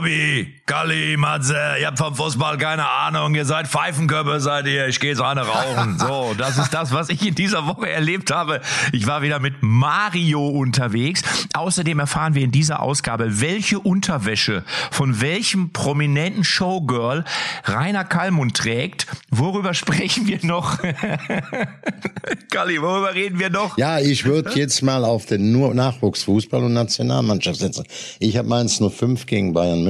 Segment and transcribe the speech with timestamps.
[0.00, 4.98] Tobi, Kalli, Matze, ihr habt vom Fußball keine Ahnung, ihr seid Pfeifenköpfe, seid ihr, ich
[4.98, 5.98] gehe jetzt eine rauchen.
[5.98, 8.62] So, das ist das, was ich in dieser Woche erlebt habe.
[8.92, 11.22] Ich war wieder mit Mario unterwegs.
[11.52, 17.24] Außerdem erfahren wir in dieser Ausgabe, welche Unterwäsche von welchem prominenten Showgirl
[17.64, 19.06] Rainer Kallmund trägt.
[19.30, 20.78] Worüber sprechen wir noch?
[22.50, 23.76] Kalli, worüber reden wir noch?
[23.76, 27.84] Ja, ich würde jetzt mal auf den nur Nachwuchsfußball und Nationalmannschaft setzen.
[28.18, 29.89] Ich habe meins nur fünf gegen Bayern München,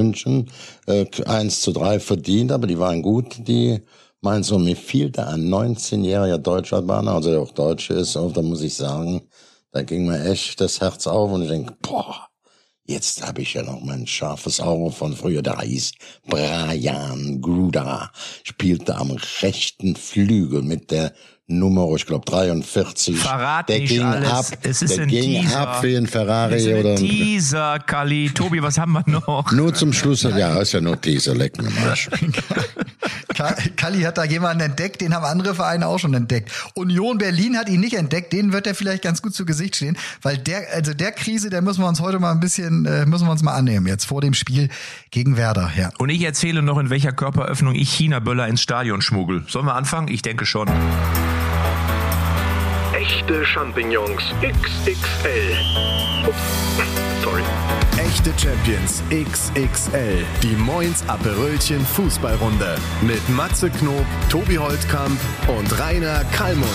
[0.87, 3.81] äh, 1 zu 3 verdient, aber die waren gut, die
[4.21, 8.43] Mainz und mir fiel da ein 19-jähriger Deutsch-Albaner, also der auch Deutsche ist, und da
[8.43, 9.23] muss ich sagen,
[9.73, 12.31] da ging mir echt das Herz auf und ich denke, boah,
[12.91, 15.43] Jetzt habe ich ja noch mein scharfes Auge von früher.
[15.43, 15.93] Da hieß
[16.27, 18.11] Brian Gruda,
[18.43, 21.13] spielte am rechten Flügel mit der
[21.51, 23.19] Nummer, ich glaube 43.
[23.19, 24.31] Verrat der nicht ging alles.
[24.31, 25.61] ab, Es ist der ein ging Teaser.
[25.61, 28.31] ab wie ein Ferrari Das ist oder ein Teaser, Kalli.
[28.31, 29.51] Tobi, was haben wir noch?
[29.53, 30.23] nur zum Schluss.
[30.23, 31.71] Ja, ist ja nur Teaser, leck mir
[33.77, 36.51] Kalli hat da jemanden entdeckt, den haben andere Vereine auch schon entdeckt.
[36.75, 39.97] Union Berlin hat ihn nicht entdeckt, den wird er vielleicht ganz gut zu Gesicht stehen,
[40.21, 43.27] weil der, also der Krise, der müssen wir uns heute mal ein bisschen, äh, müssen
[43.27, 44.69] wir uns mal annehmen, jetzt vor dem Spiel
[45.11, 45.91] gegen Werder, ja.
[45.99, 49.45] Und ich erzähle noch, in welcher Körperöffnung ich China-Böller ins Stadion schmuggel.
[49.49, 50.09] Sollen wir anfangen?
[50.09, 50.69] Ich denke schon.
[53.11, 55.57] Echte Champignons XXL.
[56.29, 56.37] Ups,
[57.25, 57.43] sorry.
[57.99, 60.25] Echte Champions XXL.
[60.45, 62.79] Die Moins Aperölchen Fußballrunde.
[63.03, 66.69] Mit Matze Knob, Tobi Holtkamp und Rainer Kallmund.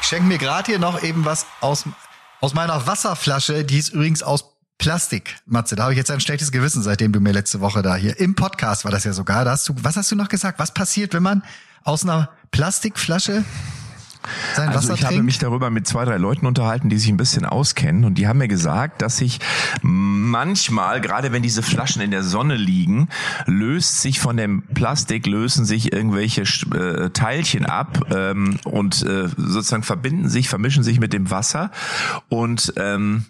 [0.00, 1.86] Ich schenke mir gerade hier noch eben was aus,
[2.40, 4.51] aus meiner Wasserflasche, die ist übrigens aus
[4.82, 5.76] Plastik, Matze.
[5.76, 8.34] Da habe ich jetzt ein schlechtes Gewissen, seitdem du mir letzte Woche da hier im
[8.34, 9.44] Podcast war das ja sogar.
[9.44, 10.58] Da hast du, was hast du noch gesagt?
[10.58, 11.44] Was passiert, wenn man
[11.84, 13.44] aus einer Plastikflasche
[14.56, 15.26] sein Also Wasser ich habe trinkt?
[15.26, 18.38] mich darüber mit zwei, drei Leuten unterhalten, die sich ein bisschen auskennen und die haben
[18.38, 19.38] mir gesagt, dass sich
[19.82, 23.08] manchmal, gerade wenn diese Flaschen in der Sonne liegen,
[23.46, 29.84] löst sich von dem Plastik, lösen sich irgendwelche äh, Teilchen ab ähm, und äh, sozusagen
[29.84, 31.70] verbinden sich, vermischen sich mit dem Wasser
[32.28, 33.26] und ähm,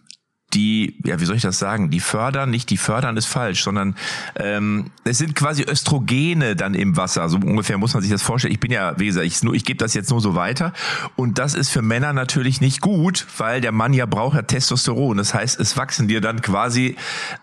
[0.54, 3.96] die, ja, wie soll ich das sagen, die fördern, nicht die fördern ist falsch, sondern
[4.36, 7.28] ähm, es sind quasi Östrogene dann im Wasser.
[7.28, 8.52] So ungefähr muss man sich das vorstellen.
[8.52, 10.72] Ich bin ja, wie gesagt, ich, nur, ich gebe das jetzt nur so weiter.
[11.16, 15.16] Und das ist für Männer natürlich nicht gut, weil der Mann ja braucht ja Testosteron.
[15.16, 16.96] Das heißt, es wachsen dir dann quasi,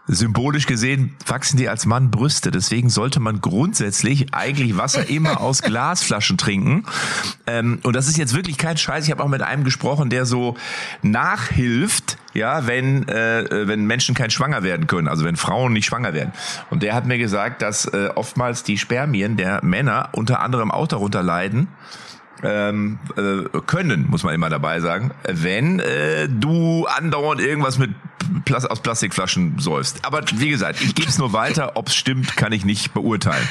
[0.08, 2.52] symbolisch gesehen, wachsen dir als Mann Brüste.
[2.52, 6.86] Deswegen sollte man grundsätzlich eigentlich Wasser immer aus Glasflaschen trinken.
[7.48, 9.06] Ähm, und das ist jetzt wirklich kein Scheiß.
[9.06, 10.56] Ich habe auch mit einem gesprochen, der so
[11.02, 16.14] nachhilft, ja, wenn äh, wenn Menschen kein schwanger werden können, also wenn Frauen nicht schwanger
[16.14, 16.34] werden.
[16.70, 20.88] Und der hat mir gesagt, dass äh, oftmals die Spermien der Männer unter anderem auch
[20.88, 21.68] darunter leiden.
[22.42, 27.92] Ähm, äh, können, muss man immer dabei sagen, wenn äh, du andauernd irgendwas mit
[28.46, 30.06] Plas aus Plastikflaschen säufst.
[30.06, 31.76] Aber wie gesagt, ich gebe es nur weiter.
[31.76, 33.48] Ob es stimmt, kann ich nicht beurteilen.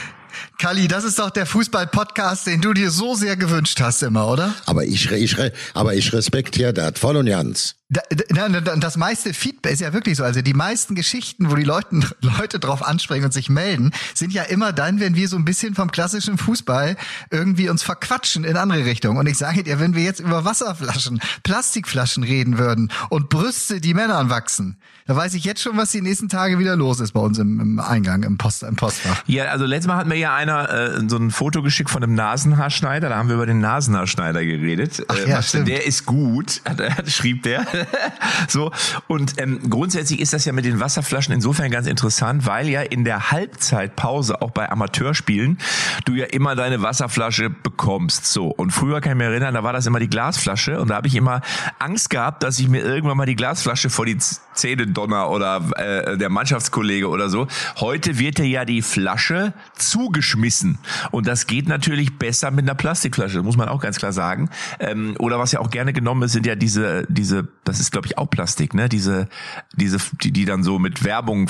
[0.58, 4.54] Kalli, das ist doch der Fußball-Podcast, den du dir so sehr gewünscht hast immer, oder?
[4.66, 5.36] Aber ich, ich,
[5.74, 7.76] aber ich respektiere das voll und ganz.
[7.90, 10.24] Da, da, da, das meiste Feedback ist ja wirklich so.
[10.24, 14.42] Also die meisten Geschichten, wo die Leute, Leute drauf ansprechen und sich melden, sind ja
[14.42, 16.96] immer dann, wenn wir so ein bisschen vom klassischen Fußball
[17.30, 19.16] irgendwie uns verquatschen in andere Richtungen.
[19.16, 23.94] Und ich sage dir, wenn wir jetzt über Wasserflaschen, Plastikflaschen reden würden und Brüste, die
[23.94, 24.76] Männern wachsen,
[25.08, 27.58] da weiß ich jetzt schon, was die nächsten Tage wieder los ist bei uns im,
[27.58, 29.22] im Eingang, im, Post, im Postfach.
[29.26, 32.12] Ja, also letztes Mal hat mir ja einer äh, so ein Foto geschickt von einem
[32.12, 33.08] Nasenhaarschneider.
[33.08, 35.02] Da haben wir über den Nasenhaarschneider geredet.
[35.08, 35.68] Ach äh, ja, stimmt.
[35.68, 37.66] der ist gut, hat, hat, schrieb der.
[38.48, 38.70] so
[39.06, 43.04] und ähm, grundsätzlich ist das ja mit den Wasserflaschen insofern ganz interessant, weil ja in
[43.04, 45.58] der Halbzeitpause auch bei Amateurspielen
[46.04, 48.26] du ja immer deine Wasserflasche bekommst.
[48.26, 50.96] So und früher kann ich mich erinnern, da war das immer die Glasflasche und da
[50.96, 51.40] habe ich immer
[51.78, 54.18] Angst gehabt, dass ich mir irgendwann mal die Glasflasche vor die
[54.54, 57.46] Zähne donner oder äh, der Mannschaftskollege oder so.
[57.76, 60.78] Heute wird dir ja die Flasche zugeschmissen
[61.10, 64.50] und das geht natürlich besser mit einer Plastikflasche, muss man auch ganz klar sagen.
[64.80, 68.06] Ähm, oder was ja auch gerne genommen ist, sind ja diese diese, das ist glaube
[68.06, 68.88] ich auch Plastik, ne?
[68.88, 69.28] Diese
[69.76, 71.48] diese die, die dann so mit Werbung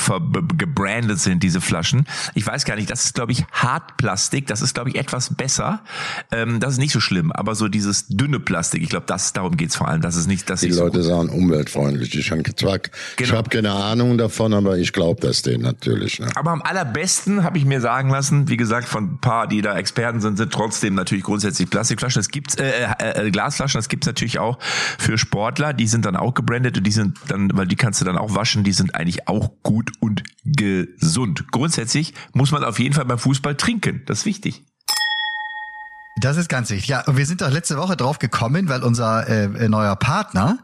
[0.57, 2.07] gebrandet sind, diese Flaschen.
[2.35, 5.81] Ich weiß gar nicht, das ist glaube ich Hartplastik, das ist glaube ich etwas besser.
[6.33, 9.57] Ähm, das ist nicht so schlimm, aber so dieses dünne Plastik, ich glaube, das darum
[9.57, 12.15] geht's vor allem, das ist nicht das Die so Leute sagen umweltfreundlich.
[12.15, 13.37] Ich, hab zwar, ich Genau.
[13.37, 16.19] habe keine Ahnung davon, aber ich glaube das denen natürlich.
[16.21, 16.29] Ne?
[16.35, 19.77] Aber am allerbesten habe ich mir sagen lassen, wie gesagt, von ein paar, die da
[19.77, 22.21] Experten sind, sind trotzdem natürlich grundsätzlich Plastikflaschen.
[22.21, 24.59] Es gibt äh, äh, äh, Glasflaschen, das gibt's natürlich auch
[24.99, 25.73] für Sportler.
[25.73, 28.35] Die sind dann auch gebrandet und die sind dann, weil die kannst du dann auch
[28.35, 31.51] waschen, die sind eigentlich auch gut und gesund.
[31.51, 34.03] Grundsätzlich muss man auf jeden Fall beim Fußball trinken.
[34.07, 34.65] Das ist wichtig.
[36.21, 36.89] Das ist ganz wichtig.
[36.89, 40.59] Ja, und wir sind doch letzte Woche drauf gekommen, weil unser äh, neuer Partner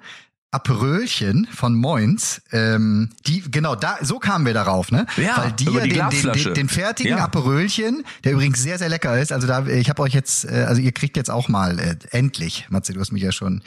[0.54, 5.06] Aperölchen von Moins, ähm, die genau da so kamen wir darauf, ne?
[5.16, 6.44] Ja, Weil die über ja die den, den, Glasflasche.
[6.50, 7.24] den, den fertigen Ja.
[7.24, 9.32] Aperölchen, der übrigens sehr sehr lecker ist.
[9.32, 12.66] Also da ich habe euch jetzt äh, also ihr kriegt jetzt auch mal äh, endlich,
[12.70, 13.62] Matze, du hast mich ja schon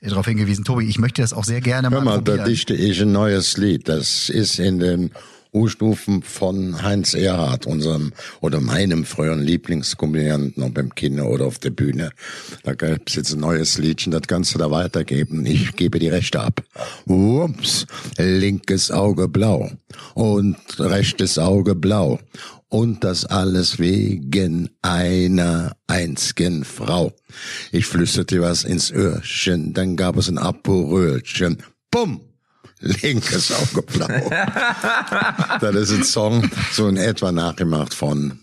[0.00, 2.44] äh, darauf hingewiesen, Tobi, ich möchte das auch sehr gerne Hör mal, da probieren.
[2.48, 3.88] dichte ich ein neues Lied.
[3.88, 5.10] Das ist in den
[5.54, 11.70] U-Stufen von Heinz Erhardt, unserem oder meinem früheren Lieblingskomödianten, ob im Kino oder auf der
[11.70, 12.10] Bühne.
[12.64, 15.46] Da gibt's jetzt ein neues Liedchen, das kannst du da weitergeben.
[15.46, 16.62] Ich gebe die Rechte ab.
[17.06, 17.86] Ups,
[18.18, 19.70] linkes Auge blau
[20.14, 22.18] und rechtes Auge blau.
[22.68, 27.12] Und das alles wegen einer einzigen Frau.
[27.70, 31.58] Ich flüsterte was ins Öhrchen, dann gab es ein Aperölchen.
[31.92, 32.33] Bumm!
[32.80, 34.08] Linkes Auge blau.
[35.60, 38.40] das ist ein Song, so in etwa nachgemacht von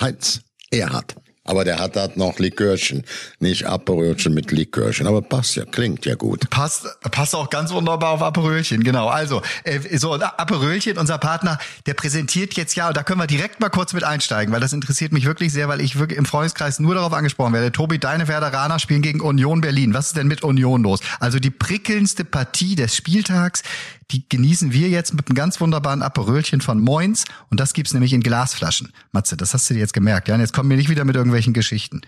[0.00, 0.40] Heinz
[0.70, 1.14] Erhardt.
[1.44, 3.02] Aber der hat halt noch Likörchen,
[3.40, 5.08] nicht Aperölchen mit Likörchen.
[5.08, 6.48] Aber passt ja, klingt ja gut.
[6.50, 9.08] Passt, passt auch ganz wunderbar auf Aperölchen, genau.
[9.08, 13.58] Also, äh, so Aperölchen, unser Partner, der präsentiert jetzt ja, und da können wir direkt
[13.58, 16.78] mal kurz mit einsteigen, weil das interessiert mich wirklich sehr, weil ich wirklich im Freundeskreis
[16.78, 17.72] nur darauf angesprochen werde.
[17.72, 19.94] Tobi, deine Werderaner spielen gegen Union Berlin.
[19.94, 21.00] Was ist denn mit Union los?
[21.18, 23.64] Also die prickelndste Partie des Spieltags,
[24.12, 28.12] die genießen wir jetzt mit einem ganz wunderbaren Aperölchen von Moins und das gibt's nämlich
[28.12, 28.92] in Glasflaschen.
[29.12, 30.34] Matze, das hast du dir jetzt gemerkt, ja?
[30.34, 32.02] Und jetzt kommen wir nicht wieder mit irgendwelchen Geschichten.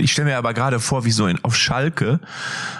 [0.00, 2.20] Ich stelle mir aber gerade vor, wie so in, auf Schalke,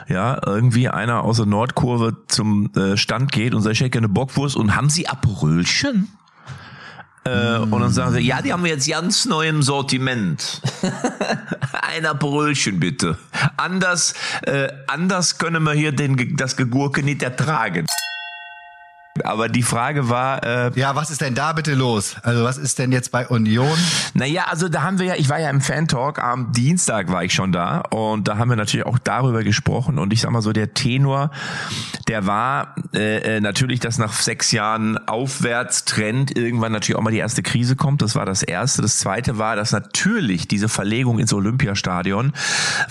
[0.09, 4.09] ja, irgendwie einer aus der Nordkurve zum äh, Stand geht und sagt, ich hätte gerne
[4.09, 6.09] Bockwurst und haben Sie Aperölchen?
[7.25, 10.61] Äh, Und dann sagen sie, ja, die haben wir jetzt ganz neu im Sortiment.
[11.73, 13.17] Ein Aperölchen bitte.
[13.57, 17.87] Anders, äh, anders können wir hier den, das Gegurke nicht ertragen.
[19.25, 22.17] Aber die Frage war, äh, Ja, was ist denn da bitte los?
[22.23, 23.77] Also was ist denn jetzt bei Union?
[24.15, 27.33] Naja, also da haben wir ja, ich war ja im Fan-Talk, am Dienstag war ich
[27.35, 30.53] schon da und da haben wir natürlich auch darüber gesprochen und ich sag mal so,
[30.53, 31.31] der Tenor,
[32.09, 37.19] der war äh, äh, natürlich, dass nach sechs Jahren Aufwärtstrend irgendwann natürlich auch mal die
[37.19, 38.83] erste Krise kommt, das war das Erste.
[38.83, 42.33] Das Zweite war, dass natürlich diese Verlegung ins Olympiastadion,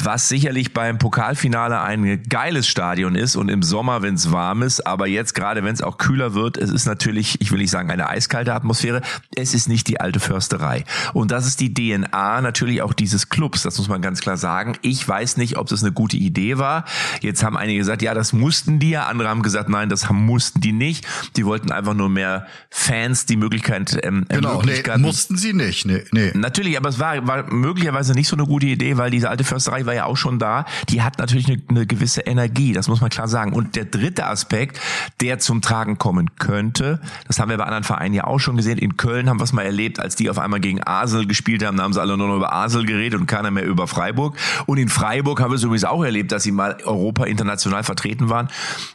[0.02, 4.86] was sicherlich beim Pokalfinale ein geiles Stadion ist und im Sommer, wenn es warm ist,
[4.86, 7.90] aber jetzt gerade, wenn es auch kühler wird, es ist natürlich, ich will nicht sagen
[7.90, 9.02] eine eiskalte Atmosphäre,
[9.36, 10.86] es ist nicht die alte Försterei.
[11.14, 14.78] Und das ist die DNA natürlich auch dieses Clubs, das muss man ganz klar sagen.
[14.82, 16.86] Ich weiß nicht, ob das eine gute Idee war.
[17.22, 20.62] Jetzt haben einige gesagt, ja, das mussten die ja, andere haben gesagt, nein, das mussten
[20.62, 21.08] die nicht.
[21.36, 25.86] Die wollten einfach nur mehr Fans die Möglichkeit ähm, Genau, nee, mussten sie nicht.
[25.86, 26.32] Nee, nee.
[26.34, 29.86] Natürlich, aber es war, war möglicherweise nicht so eine gute Idee, weil diese alte Försterei
[29.86, 30.66] war ja auch schon da.
[30.90, 33.54] Die hat natürlich eine, eine gewisse Energie, das muss man klar sagen.
[33.54, 34.80] Und der dritte Aspekt,
[35.22, 38.78] der zum Tragen kommen könnte, das haben wir bei anderen Vereinen ja auch schon gesehen.
[38.78, 41.78] In Köln haben wir es mal erlebt, als die auf einmal gegen Asel gespielt haben,
[41.78, 44.36] da haben sie alle nur noch über Asel geredet und keiner mehr über Freiburg.
[44.66, 48.28] Und in Freiburg haben wir es übrigens auch erlebt, dass sie mal Europa international vertreten
[48.28, 48.50] waren.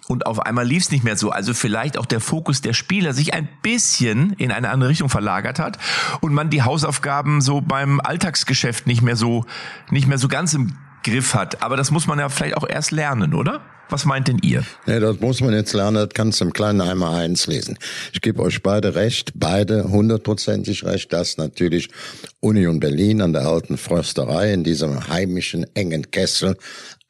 [0.08, 1.30] Und auf einmal lief es nicht mehr so.
[1.30, 5.58] Also vielleicht auch der Fokus der Spieler sich ein bisschen in eine andere Richtung verlagert
[5.58, 5.78] hat
[6.20, 9.46] und man die Hausaufgaben so beim Alltagsgeschäft nicht mehr so,
[9.90, 11.62] nicht mehr so ganz im Griff hat.
[11.62, 13.62] Aber das muss man ja vielleicht auch erst lernen, oder?
[13.88, 14.64] Was meint denn ihr?
[14.86, 17.78] Nee, das muss man jetzt lernen, das kannst du im kleinen einmal eins lesen.
[18.12, 21.88] Ich gebe euch beide recht, beide hundertprozentig recht, dass natürlich
[22.40, 26.56] Union Berlin an der alten Försterei in diesem heimischen engen Kessel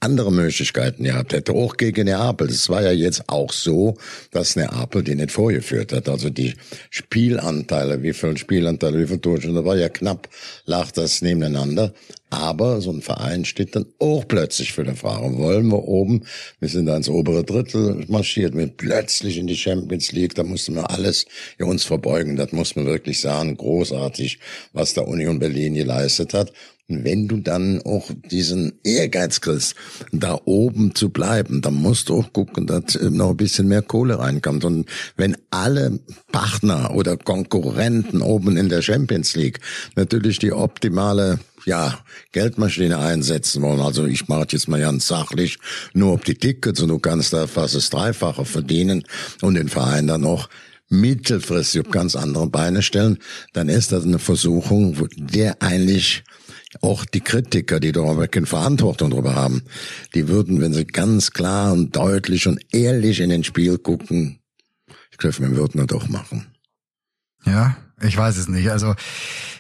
[0.01, 2.49] andere Möglichkeiten gehabt hätte, auch gegen Neapel.
[2.49, 3.97] Es war ja jetzt auch so,
[4.31, 6.09] dass Neapel die nicht vorgeführt hat.
[6.09, 6.55] Also die
[6.91, 10.29] Spielanteile, wie viele Spielanteile, wie Tore, da war ja knapp,
[10.67, 11.95] lag das nebeneinander.
[12.29, 16.25] Aber so ein Verein steht dann auch plötzlich für die Frage, wollen wir oben,
[16.59, 20.75] wir sind da ins obere Drittel marschiert, wir plötzlich in die Champions League, da mussten
[20.75, 21.27] wir alles
[21.59, 22.37] uns verbeugen.
[22.37, 24.41] Das muss man wirklich sagen, großartig,
[24.73, 26.53] was da Union Berlin geleistet hat.
[26.89, 29.75] Wenn du dann auch diesen Ehrgeiz kriegst,
[30.13, 34.21] da oben zu bleiben, dann musst du auch gucken, dass noch ein bisschen mehr Kohle
[34.21, 34.65] reinkommt.
[34.65, 35.99] Und wenn alle
[36.31, 39.59] Partner oder Konkurrenten oben in der Champions League
[39.97, 41.99] natürlich die optimale ja,
[42.31, 43.81] Geldmaschine einsetzen wollen.
[43.81, 45.59] Also ich mache jetzt mal ganz sachlich
[45.93, 49.03] nur auf die Tickets und du kannst da fast das Dreifache verdienen
[49.43, 50.49] und den Verein dann noch
[50.89, 53.19] mittelfristig auf ganz andere Beine stellen,
[53.53, 56.23] dann ist das eine Versuchung, wo der eigentlich
[56.83, 59.63] auch die Kritiker, die darüber keine Verantwortung darüber haben,
[60.15, 64.41] die würden, wenn sie ganz klar und deutlich und ehrlich in den Spiel gucken,
[65.11, 66.47] ich glaube, wir würden das doch machen.
[67.47, 68.71] Ja, ich weiß es nicht.
[68.71, 68.95] Also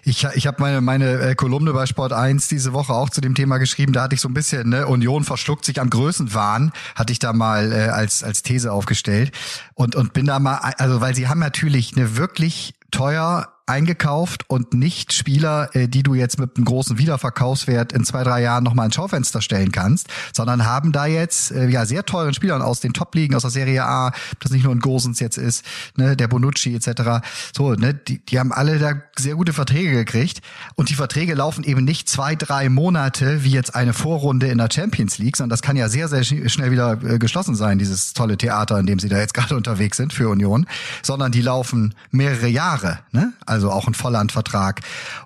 [0.03, 3.35] ich, ich habe meine, meine äh, Kolumne bei Sport 1 diese Woche auch zu dem
[3.35, 3.93] Thema geschrieben.
[3.93, 7.33] Da hatte ich so ein bisschen, ne, Union verschluckt sich am Größenwahn, hatte ich da
[7.33, 9.33] mal äh, als, als These aufgestellt.
[9.75, 14.75] Und, und bin da mal, also weil sie haben natürlich eine wirklich teuer eingekauft und
[14.75, 18.87] nicht Spieler, äh, die du jetzt mit einem großen Wiederverkaufswert in zwei, drei Jahren nochmal
[18.87, 22.93] ins Schaufenster stellen kannst, sondern haben da jetzt äh, ja sehr teuren Spielern aus den
[22.93, 25.65] Top-Ligen, aus der Serie A, das nicht nur ein Gosens jetzt ist,
[25.97, 27.27] ne, der Bonucci etc.
[27.57, 30.43] So, ne, die, die haben alle da sehr gute Verträge gekriegt
[30.77, 34.69] und die Verträge laufen eben nicht zwei, drei Monate wie jetzt eine Vorrunde in der
[34.73, 38.39] Champions League, sondern das kann ja sehr, sehr schnell wieder äh, geschlossen sein, dieses tolle
[38.39, 40.67] Theater, in dem sie da jetzt gerade unterwegs sind für Union,
[41.03, 43.33] sondern die laufen mehrere Jahre, ne?
[43.45, 44.81] Also auch ein Vollandvertrag.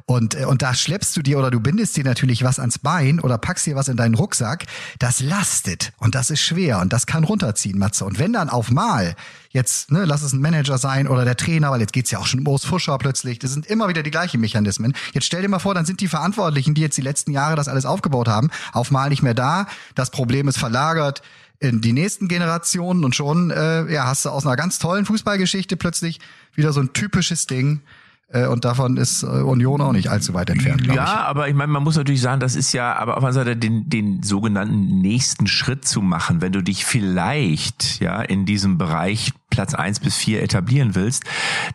[0.06, 3.20] Und, äh, und da schleppst du dir oder du bindest dir natürlich was ans Bein
[3.20, 4.66] oder packst dir was in deinen Rucksack.
[4.98, 8.04] Das lastet und das ist schwer und das kann runterziehen, Matze.
[8.04, 9.14] Und wenn dann auf Mal
[9.50, 12.26] jetzt, ne, lass es ein Manager sein oder der Trainer, weil jetzt geht's ja auch
[12.26, 13.38] schon um Urs Fuscher plötzlich.
[13.38, 14.94] Das sind immer wieder die gleichen Mechanismen.
[15.12, 17.68] Jetzt stell dir mal vor, dann sind die Verantwortlichen, die jetzt die letzten Jahre das
[17.68, 19.66] alles aufgebaut haben, auf mal nicht mehr da.
[19.94, 21.22] Das Problem ist verlagert
[21.58, 25.76] in die nächsten Generationen und schon äh, ja, hast du aus einer ganz tollen Fußballgeschichte
[25.76, 26.18] plötzlich
[26.54, 27.82] wieder so ein typisches Ding,
[28.46, 31.10] und davon ist äh, Union auch nicht allzu weit entfernt, Ja, ich.
[31.10, 33.88] aber ich meine, man muss natürlich sagen, das ist ja, aber auf einer Seite den,
[33.90, 39.74] den sogenannten nächsten Schritt zu machen, wenn du dich vielleicht ja in diesem Bereich Platz
[39.74, 41.24] eins bis vier etablieren willst,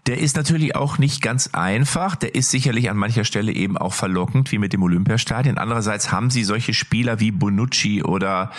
[0.08, 2.16] der ist natürlich auch nicht ganz einfach.
[2.16, 5.58] Der ist sicherlich an mancher Stelle eben auch verlockend, wie mit dem Olympiastadion.
[5.58, 8.52] Andererseits haben sie solche Spieler wie Bonucci oder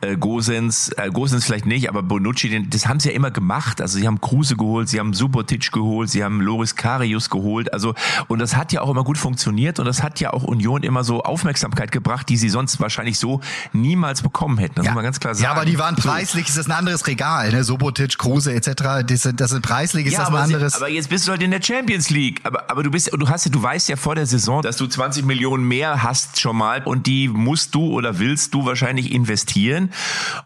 [0.00, 3.80] äh, Gosens, äh, Gosens vielleicht nicht, aber Bonucci, den, das haben sie ja immer gemacht.
[3.80, 7.72] Also sie haben Kruse geholt, sie haben Subotic geholt, sie haben Loris Karius geholt.
[7.72, 7.94] Also
[8.28, 11.04] und das hat ja auch immer gut funktioniert und das hat ja auch Union immer
[11.04, 13.40] so Aufmerksamkeit gebracht, die sie sonst wahrscheinlich so
[13.72, 14.76] niemals bekommen hätten.
[14.76, 14.92] Das ja.
[14.92, 15.44] muss man ganz klar sagen.
[15.44, 17.64] Ja, aber die waren preislich, ist das ein anderes Regal, ne?
[17.64, 19.06] Subotic, Kruse etc.
[19.06, 20.74] Das sind, das sind preislich ist ja, das aber, anderes.
[20.74, 22.40] aber jetzt bist du halt in der Champions League.
[22.44, 25.24] Aber, aber du bist, du hast, du weißt ja vor der Saison, dass du 20
[25.24, 29.92] Millionen mehr hast schon mal und die musst du oder willst du wahrscheinlich investieren.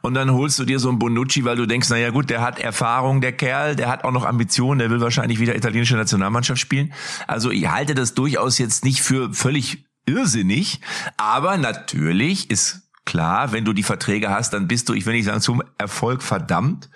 [0.03, 2.41] Und dann holst du dir so einen Bonucci, weil du denkst, na ja gut, der
[2.41, 6.61] hat Erfahrung, der Kerl, der hat auch noch Ambitionen, der will wahrscheinlich wieder italienische Nationalmannschaft
[6.61, 6.93] spielen.
[7.27, 10.81] Also ich halte das durchaus jetzt nicht für völlig irrsinnig,
[11.17, 15.27] aber natürlich ist Klar, wenn du die Verträge hast, dann bist du, ich will nicht
[15.27, 16.89] sagen, zum Erfolg verdammt.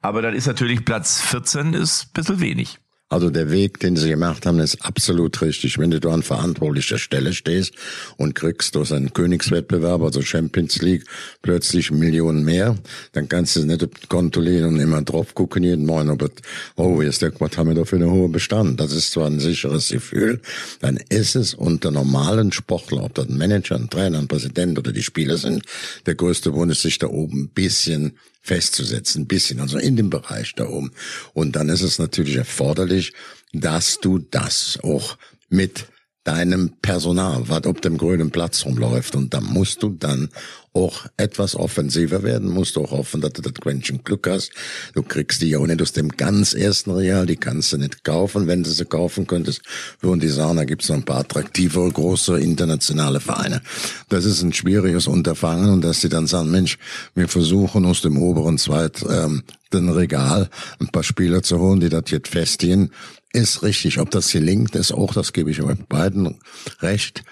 [0.00, 2.80] Aber dann ist natürlich Platz 14 ist ein bisschen wenig.
[3.10, 5.78] Also der Weg, den sie gemacht haben, ist absolut richtig.
[5.78, 7.72] Wenn du an verantwortlicher Stelle stehst
[8.18, 11.04] und kriegst durch einen Königswettbewerb, also Champions League,
[11.40, 12.76] plötzlich Millionen mehr,
[13.12, 16.30] dann kannst du nicht lehnen und immer drauf gucken jeden Morgen, ob es,
[16.76, 18.78] oh, ist der, was haben wir da für eine hohe Bestand?
[18.78, 20.42] Das ist zwar ein sicheres Gefühl,
[20.80, 24.92] dann ist es unter normalen Sportler, ob das ein Manager, ein Trainer, ein Präsident oder
[24.92, 25.64] die Spieler sind,
[26.04, 30.54] der größte Wunsch, sich da oben ein bisschen festzusetzen, ein bisschen, also in dem Bereich
[30.54, 30.92] da oben.
[31.34, 33.12] Und dann ist es natürlich erforderlich,
[33.52, 35.86] dass du das auch mit
[36.24, 39.16] deinem Personal, was auf dem grünen Platz rumläuft.
[39.16, 40.30] Und da musst du dann
[40.72, 44.52] auch etwas offensiver werden, musst du auch hoffen, dass du das Quäntchen Glück hast.
[44.94, 48.04] Du kriegst die ja auch nicht aus dem ganz ersten Real, die kannst du nicht
[48.04, 48.46] kaufen.
[48.46, 49.62] Wenn du sie kaufen könntest,
[50.00, 53.62] würden die sagen, da gibt's noch ein paar attraktivere, große internationale Vereine.
[54.08, 56.78] Das ist ein schwieriges Unterfangen und dass die dann sagen, Mensch,
[57.14, 60.48] wir versuchen aus dem oberen Zweit ähm, den Regal
[60.80, 62.90] ein paar Spieler zu holen, die das jetzt festigen,
[63.32, 63.98] ist richtig.
[63.98, 66.38] Ob das gelingt, ist auch, das gebe ich euch beiden
[66.80, 67.22] recht.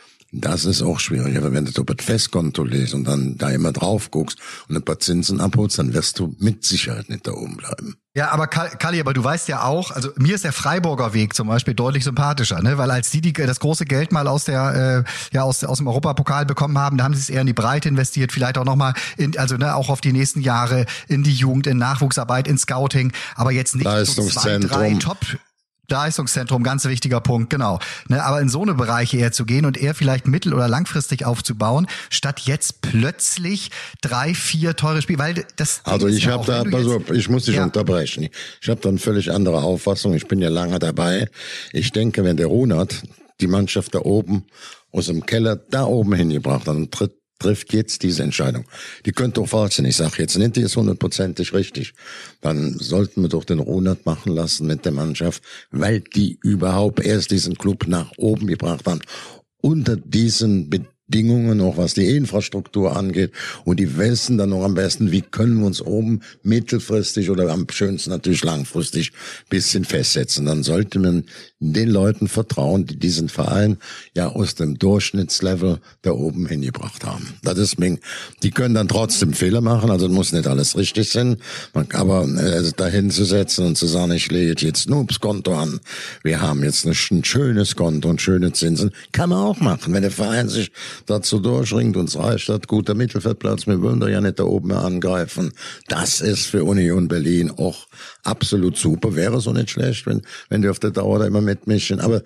[0.41, 1.37] Das ist auch schwierig.
[1.39, 4.39] Aber wenn du über das Festkonto liest und dann da immer drauf guckst
[4.69, 7.97] und ein paar Zinsen abholst, dann wirst du mit Sicherheit nicht da oben bleiben.
[8.17, 11.49] Ja, aber Kali, aber du weißt ja auch, also mir ist der Freiburger Weg zum
[11.49, 12.79] Beispiel deutlich sympathischer, ne?
[12.79, 15.87] Weil als die, die das große Geld mal aus der, äh, ja aus, aus dem
[15.87, 18.95] Europapokal bekommen haben, da haben sie es eher in die Breite investiert, vielleicht auch nochmal
[19.19, 23.13] in, also ne, auch auf die nächsten Jahre in die Jugend, in Nachwuchsarbeit, in Scouting,
[23.35, 25.19] aber jetzt nicht so zwei, drei Top
[25.89, 27.79] Leistungszentrum, ganz wichtiger Punkt, genau.
[28.09, 31.25] Ne, aber in so eine Bereiche eher zu gehen und eher vielleicht mittel- oder langfristig
[31.25, 35.81] aufzubauen, statt jetzt plötzlich drei, vier teure Spiele, weil das.
[35.85, 37.65] Also ich ja habe da, pass auf, ich muss dich ja.
[37.65, 38.29] unterbrechen.
[38.61, 40.15] Ich habe da eine völlig andere Auffassung.
[40.15, 41.29] Ich bin ja lange dabei.
[41.73, 43.03] Ich denke, wenn der Runert
[43.41, 44.47] die Mannschaft da oben
[44.93, 48.65] aus dem Keller da oben hingebracht hat und tritt trifft jetzt diese Entscheidung.
[49.05, 49.87] Die könnte auch falsch sein.
[49.87, 51.95] Ich sage jetzt nicht, die ist hundertprozentig richtig.
[52.41, 57.31] Dann sollten wir doch den Ronald machen lassen mit der Mannschaft, weil die überhaupt erst
[57.31, 59.01] diesen Club nach oben gebracht haben.
[59.61, 63.33] Unter diesen Bedingungen, auch was die Infrastruktur angeht.
[63.65, 67.67] Und die wissen dann noch am besten, wie können wir uns oben mittelfristig oder am
[67.71, 69.13] schönsten natürlich langfristig
[69.49, 70.47] bisschen festsetzen.
[70.47, 71.25] Dann sollte man
[71.59, 73.79] den Leuten vertrauen, die diesen Verein
[74.15, 77.35] ja aus dem Durchschnittslevel da oben hingebracht haben.
[77.43, 77.99] Das ist mir,
[78.43, 81.37] die können dann trotzdem Fehler machen, also muss nicht alles richtig sein.
[81.93, 85.81] Aber äh, dahin zu setzen und zu sagen, ich lege jetzt aufs Konto an,
[86.23, 89.95] wir haben jetzt ein schönes Konto und schöne Zinsen, kann man auch machen.
[89.95, 90.71] Wenn der Verein sich
[91.07, 91.97] dazu durchringt.
[91.97, 93.67] Uns reicht das guter Mittelfeldplatz.
[93.67, 95.53] Wir wollen da ja nicht da oben mehr angreifen.
[95.89, 97.87] Das ist für Union Berlin auch
[98.25, 99.15] absolut super.
[99.15, 102.01] Wäre so nicht schlecht, wenn, wenn die auf der Dauer da immer mitmischen.
[102.01, 102.23] Aber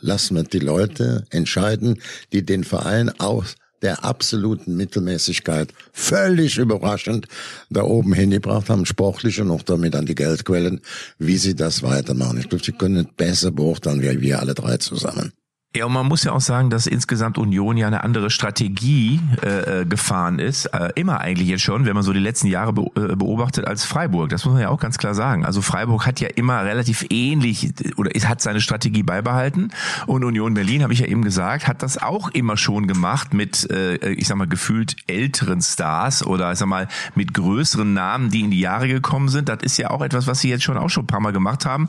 [0.00, 2.00] lassen wir die Leute entscheiden,
[2.32, 7.26] die den Verein aus der absoluten Mittelmäßigkeit völlig überraschend
[7.68, 10.80] da oben hingebracht haben, sportlich und auch damit an die Geldquellen,
[11.18, 12.38] wie sie das weitermachen.
[12.38, 15.32] Ich glaube, sie können besser beurteilen, wie wir alle drei zusammen.
[15.74, 19.80] Ja, und man muss ja auch sagen, dass insgesamt Union ja eine andere Strategie äh,
[19.80, 22.82] äh, gefahren ist, äh, immer eigentlich jetzt schon, wenn man so die letzten Jahre be
[22.94, 24.28] äh, beobachtet als Freiburg.
[24.28, 25.46] Das muss man ja auch ganz klar sagen.
[25.46, 29.70] Also Freiburg hat ja immer relativ ähnlich oder hat seine Strategie beibehalten
[30.06, 33.70] und Union Berlin, habe ich ja eben gesagt, hat das auch immer schon gemacht mit,
[33.70, 38.40] äh, ich sag mal, gefühlt älteren Stars oder ich sag mal mit größeren Namen, die
[38.40, 39.48] in die Jahre gekommen sind.
[39.48, 41.64] Das ist ja auch etwas, was sie jetzt schon auch schon ein paar Mal gemacht
[41.64, 41.88] haben.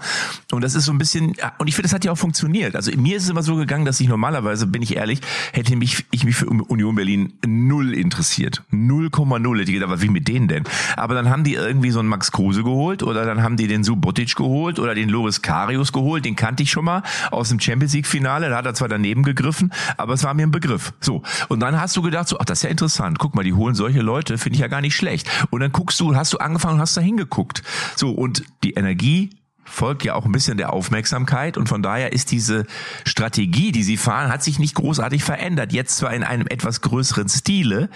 [0.54, 2.78] Und das ist so ein bisschen, und ich finde, das hat ja auch funktioniert.
[2.78, 5.20] Also mir ist es immer so gegangen, gegangen, dass ich normalerweise, bin ich ehrlich,
[5.52, 8.62] hätte mich, ich mich für Union Berlin null interessiert.
[8.72, 10.64] 0,0 hätte ich gedacht, was ich mit denen denn?
[10.96, 13.84] Aber dann haben die irgendwie so einen Max Kruse geholt oder dann haben die den
[13.84, 17.02] Subotic geholt oder den Loris Karius geholt, den kannte ich schon mal
[17.32, 20.44] aus dem Champions League Finale, da hat er zwar daneben gegriffen, aber es war mir
[20.44, 20.94] ein Begriff.
[21.00, 21.24] So.
[21.50, 23.18] Und dann hast du gedacht, so, ach, das ist ja interessant.
[23.18, 25.28] Guck mal, die holen solche Leute, finde ich ja gar nicht schlecht.
[25.50, 27.64] Und dann guckst du, hast du angefangen und hast da hingeguckt.
[27.96, 29.32] So, und die Energie
[29.66, 32.66] folgt ja auch ein bisschen der Aufmerksamkeit und von daher ist diese
[33.06, 35.74] Strategie, die sie fahren, hat sich nicht großartig verändert.
[35.74, 37.90] Jetzt zwar in einem etwas größeren Stile,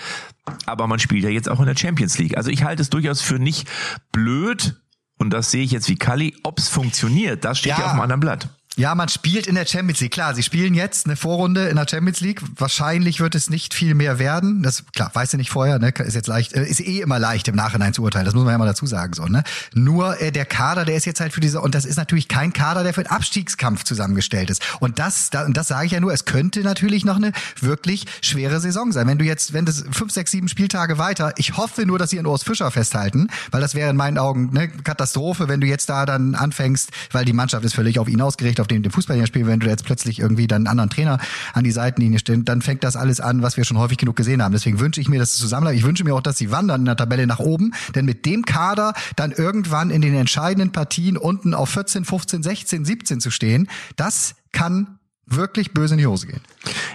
[0.66, 2.38] aber man spielt ja jetzt auch in der Champions League.
[2.38, 3.68] Also ich halte es durchaus für nicht
[4.12, 4.82] blöd
[5.18, 7.80] und das sehe ich jetzt wie Kali, ob es funktioniert, das steht ja.
[7.80, 8.50] ja auf einem anderen Blatt.
[8.78, 10.12] Ja, man spielt in der Champions League.
[10.12, 12.44] Klar, sie spielen jetzt eine Vorrunde in der Champions League.
[12.58, 14.62] Wahrscheinlich wird es nicht viel mehr werden.
[14.62, 15.90] Das klar, weiß du nicht vorher, ne?
[15.90, 18.26] Ist jetzt leicht, äh, ist eh immer leicht im Nachhinein zu urteilen.
[18.26, 19.44] Das muss man ja mal dazu sagen so, ne?
[19.74, 22.54] Nur äh, der Kader, der ist jetzt halt für diese und das ist natürlich kein
[22.54, 24.62] Kader, der für den Abstiegskampf zusammengestellt ist.
[24.80, 28.06] Und das da, und das sage ich ja nur, es könnte natürlich noch eine wirklich
[28.22, 29.08] schwere Saison sein.
[29.08, 32.20] Wenn du jetzt wenn das fünf, sechs, sieben Spieltage weiter, ich hoffe nur, dass sie
[32.20, 35.90] an Urs Fischer festhalten, weil das wäre in meinen Augen eine Katastrophe, wenn du jetzt
[35.90, 39.26] da dann anfängst, weil die Mannschaft ist völlig auf ihn ausgerichtet auf dem, dem Fußball
[39.26, 41.20] spielen, wenn du jetzt plötzlich irgendwie dann einen anderen Trainer
[41.54, 44.44] an die Seitenlinie stellst, dann fängt das alles an, was wir schon häufig genug gesehen
[44.44, 44.52] haben.
[44.52, 45.80] Deswegen wünsche ich mir, dass es zusammenbleibt.
[45.80, 48.44] Ich wünsche mir auch, dass sie wandern in der Tabelle nach oben, denn mit dem
[48.44, 53.70] Kader dann irgendwann in den entscheidenden Partien unten auf 14, 15, 16, 17 zu stehen,
[53.96, 56.42] das kann wirklich böse in die Hose gehen.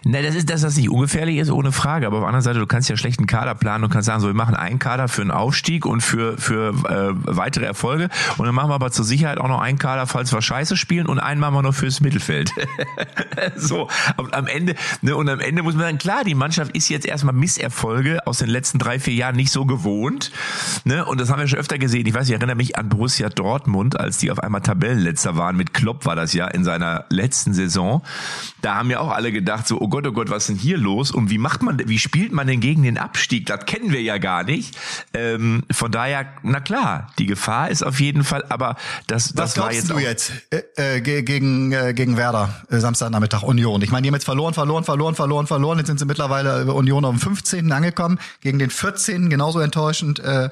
[0.04, 2.06] Ne, das ist, dass das nicht ungefährlich ist, ohne Frage.
[2.06, 4.26] Aber auf der anderen Seite, du kannst ja schlechten Kader planen und kannst sagen, so,
[4.26, 8.08] wir machen einen Kader für einen Aufstieg und für, für äh, weitere Erfolge.
[8.38, 11.06] Und dann machen wir aber zur Sicherheit auch noch einen Kader, falls wir Scheiße spielen
[11.06, 12.52] und einen machen wir noch fürs Mittelfeld.
[13.56, 16.88] so, und am Ende, ne, und am Ende muss man sagen, klar, die Mannschaft ist
[16.88, 20.32] jetzt erstmal Misserfolge aus den letzten drei, vier Jahren nicht so gewohnt.
[20.84, 21.04] Ne?
[21.04, 22.06] Und das haben wir schon öfter gesehen.
[22.06, 25.56] Ich weiß, ich erinnere mich an Borussia Dortmund, als die auf einmal Tabellenletzter waren.
[25.56, 28.02] Mit Klopp war das ja in seiner letzten Saison.
[28.60, 30.78] Da haben ja auch alle gedacht, so, oh Gott, oh Gott, was ist denn hier
[30.78, 31.10] los?
[31.10, 33.46] Und wie macht man, wie spielt man denn gegen den Abstieg?
[33.46, 34.76] Das kennen wir ja gar nicht.
[35.14, 39.72] Ähm, von daher, na klar, die Gefahr ist auf jeden Fall, aber das, das war
[39.72, 39.88] jetzt.
[39.88, 43.82] Was du jetzt äh, äh, gegen, äh, gegen Werder, äh, Samstagnachmittag, Union?
[43.82, 45.78] Ich meine, die haben jetzt verloren, verloren, verloren, verloren, verloren.
[45.78, 47.72] Jetzt sind sie mittlerweile Union auf dem 15.
[47.72, 49.30] angekommen, gegen den 14.
[49.30, 50.20] genauso enttäuschend.
[50.20, 50.50] Äh,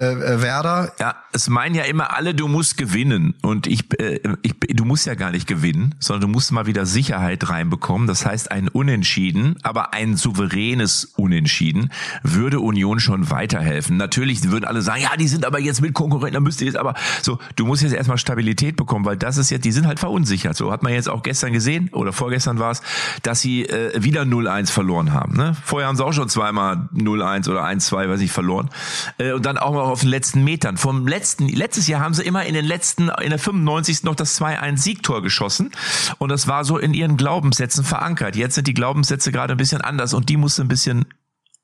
[0.00, 0.92] äh, äh, Werder.
[1.00, 3.34] Ja, es meinen ja immer alle, du musst gewinnen.
[3.42, 6.86] Und ich, äh, ich, du musst ja gar nicht gewinnen, sondern du musst mal wieder
[6.86, 8.06] Sicherheit reinbekommen.
[8.06, 11.90] Das heißt, ein Unentschieden, aber ein souveränes Unentschieden
[12.22, 13.96] würde Union schon weiterhelfen.
[13.96, 16.78] Natürlich würden alle sagen, ja, die sind aber jetzt mit Konkurrenten, da müsst ihr jetzt
[16.78, 19.98] aber so, du musst jetzt erstmal Stabilität bekommen, weil das ist jetzt, die sind halt
[19.98, 20.56] verunsichert.
[20.56, 22.82] So hat man jetzt auch gestern gesehen, oder vorgestern war es,
[23.24, 25.36] dass sie äh, wieder 0-1 verloren haben.
[25.36, 25.56] Ne?
[25.64, 28.70] Vorher haben sie auch schon zweimal 0-1 oder 1-2, weiß ich, verloren.
[29.18, 30.76] Äh, und dann auch mal auf den letzten Metern.
[30.76, 34.04] Vom letzten, letztes Jahr haben sie immer in den letzten, in der 95.
[34.04, 35.70] noch das 2-1 Siegtor geschossen.
[36.18, 38.36] Und das war so in ihren Glaubenssätzen verankert.
[38.36, 41.06] Jetzt sind die Glaubenssätze gerade ein bisschen anders und die musste ein bisschen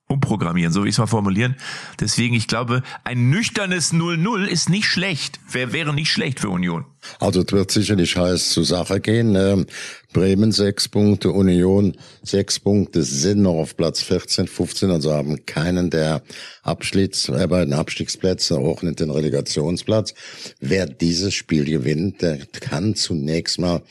[0.09, 1.57] umprogrammieren, so wie ich es mal formulieren.
[1.99, 5.41] Deswegen, ich glaube, ein nüchternes 0-0 ist nicht schlecht.
[5.51, 6.85] Wer wäre nicht schlecht für Union?
[7.21, 9.35] Also es wird sicherlich heiß zur Sache gehen.
[9.35, 9.67] Ähm,
[10.13, 15.91] Bremen sechs Punkte, Union sechs Punkte, sind noch auf Platz 14, 15, also haben keinen
[15.91, 16.23] der
[16.63, 20.15] Abschlitz, äh, beiden Abstiegsplätze, auch nicht den Relegationsplatz.
[20.61, 23.83] Wer dieses Spiel gewinnt, der kann zunächst mal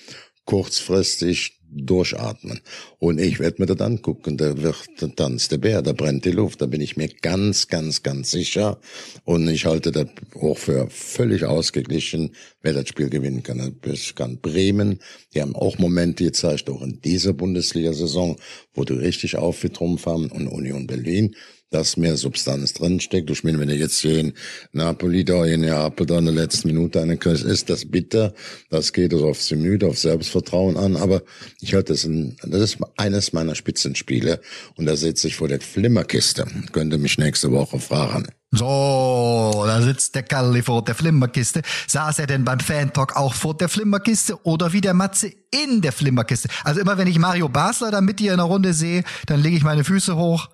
[0.46, 2.62] kurzfristig durchatmen.
[3.00, 4.38] Und ich werde mir das angucken.
[4.38, 6.62] Da wird, da tanzt der Bär, da brennt die Luft.
[6.62, 8.80] Da bin ich mir ganz, ganz, ganz sicher.
[9.24, 10.08] Und ich halte das
[10.40, 13.78] auch für völlig ausgeglichen, wer das Spiel gewinnen kann.
[13.82, 15.00] Das kann Bremen.
[15.34, 18.38] Die haben auch Momente gezeigt, auch in dieser Bundesliga-Saison,
[18.74, 20.32] wo du richtig aufgetrumpft haben.
[20.32, 21.36] Und Union Berlin
[21.74, 23.30] dass mehr Substanz drinsteckt.
[23.30, 24.34] Ich meine, wenn ihr jetzt hier in
[24.72, 28.34] Napoli da in Neapel da in der letzten Minute eine kriegst, ist das bitter.
[28.70, 30.96] Das geht also aufs Gemüt, auf Selbstvertrauen an.
[30.96, 31.24] Aber
[31.62, 34.40] ich halte das, ein, das ist eines meiner Spitzenspiele.
[34.76, 36.46] Und da sitze ich vor der Flimmerkiste.
[36.72, 38.28] Könnte mich nächste Woche fragen.
[38.52, 41.64] So, da sitzt der Kalli vor der Flimmerkiste.
[41.88, 45.92] Saß er denn beim Fan-Talk auch vor der Flimmerkiste oder wie der Matze in der
[45.92, 46.50] Flimmerkiste?
[46.64, 49.58] Also immer wenn ich Mario Basler da mit dir in der Runde sehe, dann lege
[49.58, 50.50] ich meine Füße hoch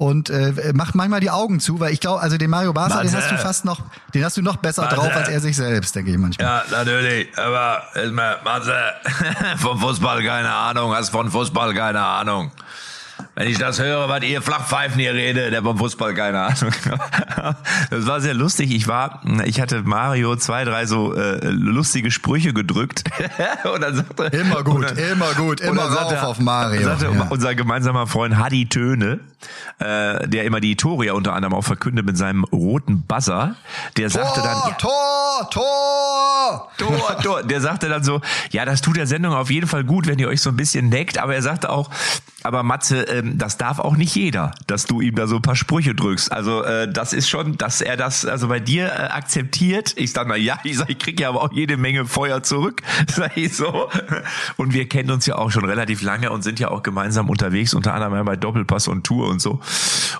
[0.00, 3.14] und äh, macht manchmal die Augen zu, weil ich glaube, also den Mario Basler, den
[3.14, 3.82] hast du fast noch,
[4.14, 4.96] den hast du noch besser Matze.
[4.96, 6.46] drauf als er sich selbst, denke ich manchmal.
[6.46, 7.28] Ja, natürlich.
[7.36, 8.74] Aber ist mir, Matze,
[9.58, 12.50] vom Fußball keine Ahnung, hast von Fußball keine Ahnung.
[13.40, 16.72] Wenn ich das höre, was ihr Flachpfeifen hier redet, der vom Fußball keine Ahnung.
[17.88, 18.70] Das war sehr lustig.
[18.70, 23.04] Ich war, ich hatte Mario zwei, drei so äh, lustige Sprüche gedrückt.
[23.74, 26.82] und dann sagte, Immer gut, dann, immer gut, immer sagte- rauf auf Mario.
[26.82, 27.26] Sagte Ja.
[27.30, 29.20] unser gemeinsamer Freund Hadi Töne,
[29.78, 33.54] äh, der immer die Tore ja unter anderem auch verkündet mit seinem roten Buzzer,
[33.96, 37.42] der sagte dann, ja, Tor, Tor, Tor, Tor.
[37.42, 40.28] Der sagte dann so, ja, das tut der Sendung auf jeden Fall gut, wenn ihr
[40.28, 41.90] euch so ein bisschen neckt, aber er sagte auch,
[42.42, 45.56] aber Matze, ähm, das darf auch nicht jeder, dass du ihm da so ein paar
[45.56, 46.32] Sprüche drückst.
[46.32, 49.94] Also äh, das ist schon, dass er das also bei dir äh, akzeptiert.
[49.96, 52.82] Ich sag mal, ja, ich sag, ich krieg ja aber auch jede Menge Feuer zurück,
[53.08, 53.88] sag ich so.
[54.56, 57.74] Und wir kennen uns ja auch schon relativ lange und sind ja auch gemeinsam unterwegs,
[57.74, 59.60] unter anderem bei Doppelpass und Tour und so.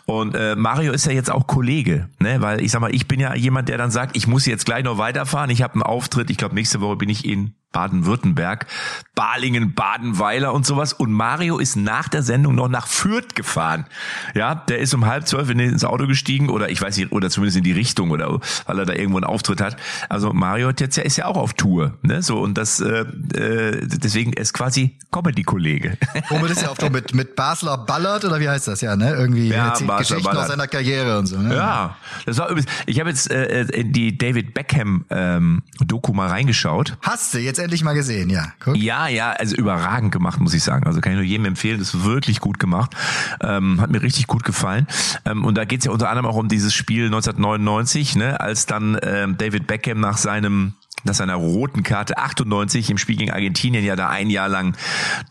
[0.07, 2.41] Und äh, Mario ist ja jetzt auch Kollege, ne?
[2.41, 4.85] Weil ich sag mal, ich bin ja jemand, der dann sagt, ich muss jetzt gleich
[4.85, 5.51] noch weiterfahren.
[5.51, 6.31] Ich habe einen Auftritt.
[6.31, 8.67] Ich glaube, nächste Woche bin ich in Baden-Württemberg,
[9.15, 10.93] Balingen, Badenweiler und sowas.
[10.93, 13.87] Und Mario ist nach der Sendung noch nach Fürth gefahren.
[14.35, 17.59] Ja, der ist um halb zwölf ins Auto gestiegen oder ich weiß nicht, oder zumindest
[17.59, 19.77] in die Richtung oder weil er da irgendwo einen Auftritt hat.
[20.09, 22.23] Also Mario hat jetzt ja, ist ja auch auf Tour, ne?
[22.23, 23.05] So und das äh,
[23.35, 25.97] äh, deswegen ist quasi Comedy-Kollege.
[26.29, 29.15] Womit ist ja auch mit, mit Basler Ballert oder wie heißt das ja, ne?
[29.15, 30.51] Irgendwie Ja, erzählt Basler Geschichten aus Ballert.
[30.51, 31.55] seiner Karriere und so, ne?
[31.55, 32.71] Ja, das war übrigens.
[32.87, 36.97] Ich habe jetzt äh, in die David Beckham ähm, Doku mal reingeschaut.
[37.03, 38.53] Hast du jetzt endlich mal gesehen, ja.
[38.61, 38.77] Guck.
[38.77, 40.87] Ja, ja, also überragend gemacht, muss ich sagen.
[40.87, 42.95] Also kann ich nur jedem empfehlen, das ist wirklich gut gemacht.
[43.41, 44.87] Ähm, hat mir richtig gut gefallen.
[45.25, 48.99] Ähm, und da geht's ja unter anderem auch um dieses Spiel 1999, ne, als dann
[49.03, 53.97] ähm, David Beckham nach seinem nach seiner roten Karte 98 im Spiel gegen Argentinien ja
[53.97, 54.77] da ein Jahr lang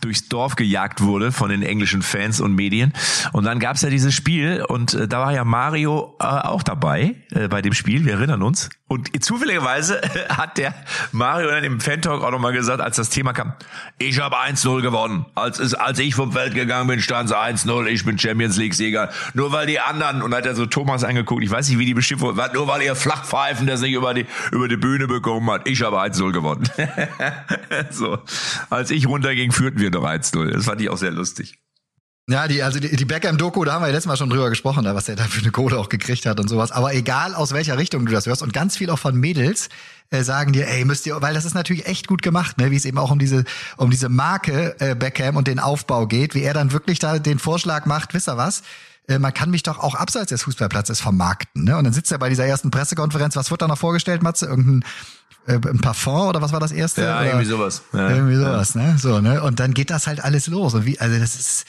[0.02, 2.94] durchs Dorf gejagt wurde von den englischen Fans und Medien.
[3.32, 7.16] Und dann gab's ja dieses Spiel und äh, da war ja Mario äh, auch dabei
[7.32, 8.70] äh, bei dem Spiel, wir erinnern uns.
[8.88, 10.74] Und zufälligerweise hat der
[11.12, 13.54] Mario dann im Fan-Talk auch nochmal gesagt, als das Thema kam,
[14.00, 15.28] ich habe 1-0 gewonnen.
[15.36, 19.10] Als, es, als ich vom Feld gegangen bin, stand es 1-0, ich bin Champions League-Sieger.
[19.36, 21.94] Nur weil die anderen, und hat er so Thomas angeguckt, ich weiß nicht, wie die
[21.94, 25.59] Beschimpfung war, nur weil ihr Flachpfeifen das nicht über die, über die Bühne bekommen hat.
[25.66, 26.70] Ich habe 1-0 gewonnen.
[27.92, 28.20] so.
[28.70, 30.52] Als ich runterging, führten wir noch 1-0.
[30.52, 31.60] Das fand ich auch sehr lustig.
[32.30, 34.84] Ja, die, also die, die Beckham-Doku, da haben wir ja letztes Mal schon drüber gesprochen,
[34.84, 36.72] da, was er da für eine Kohle auch gekriegt hat und sowas.
[36.72, 39.70] Aber egal, aus welcher Richtung du das hörst und ganz viel auch von Mädels
[40.12, 42.76] äh, sagen dir, ey, müsst ihr, weil das ist natürlich echt gut gemacht, ne, wie
[42.76, 43.46] es eben auch um diese,
[43.78, 47.40] um diese Marke äh, Beckham und den Aufbau geht, wie er dann wirklich da den
[47.40, 48.62] Vorschlag macht, wisst ihr was?
[49.08, 51.64] Äh, Man kann mich doch auch abseits des Fußballplatzes vermarkten.
[51.64, 51.78] Ne?
[51.78, 53.36] Und dann sitzt er bei dieser ersten Pressekonferenz.
[53.38, 54.46] Was wird da noch vorgestellt, Matze?
[54.46, 54.84] Irgendein
[55.50, 57.02] äh, ein Parfum oder was war das erste?
[57.02, 57.26] Ja, oder?
[57.28, 57.82] irgendwie sowas.
[57.94, 58.10] Ja.
[58.10, 58.96] Irgendwie sowas, ne?
[59.00, 59.42] So, ne?
[59.42, 60.74] Und dann geht das halt alles los.
[60.74, 61.66] Und wie, also das ist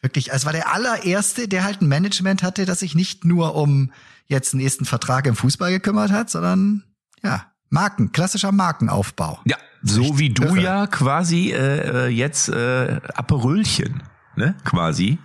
[0.00, 3.92] wirklich, es war der allererste, der halt ein Management hatte, das sich nicht nur um
[4.26, 6.84] jetzt einen nächsten Vertrag im Fußball gekümmert hat, sondern
[7.22, 9.40] ja, Marken, klassischer Markenaufbau.
[9.44, 10.60] Ja, so wie du irre.
[10.60, 14.02] ja quasi äh, äh, jetzt äh, Aperölchen.
[14.38, 15.18] Ne, quasi.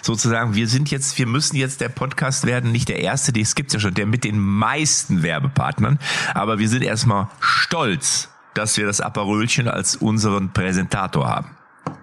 [0.00, 3.74] Sozusagen, wir sind jetzt, wir müssen jetzt der Podcast werden, nicht der erste, das gibt's
[3.74, 5.98] ja schon, der mit den meisten Werbepartnern.
[6.34, 11.50] Aber wir sind erstmal stolz, dass wir das Aperölchen als unseren Präsentator haben.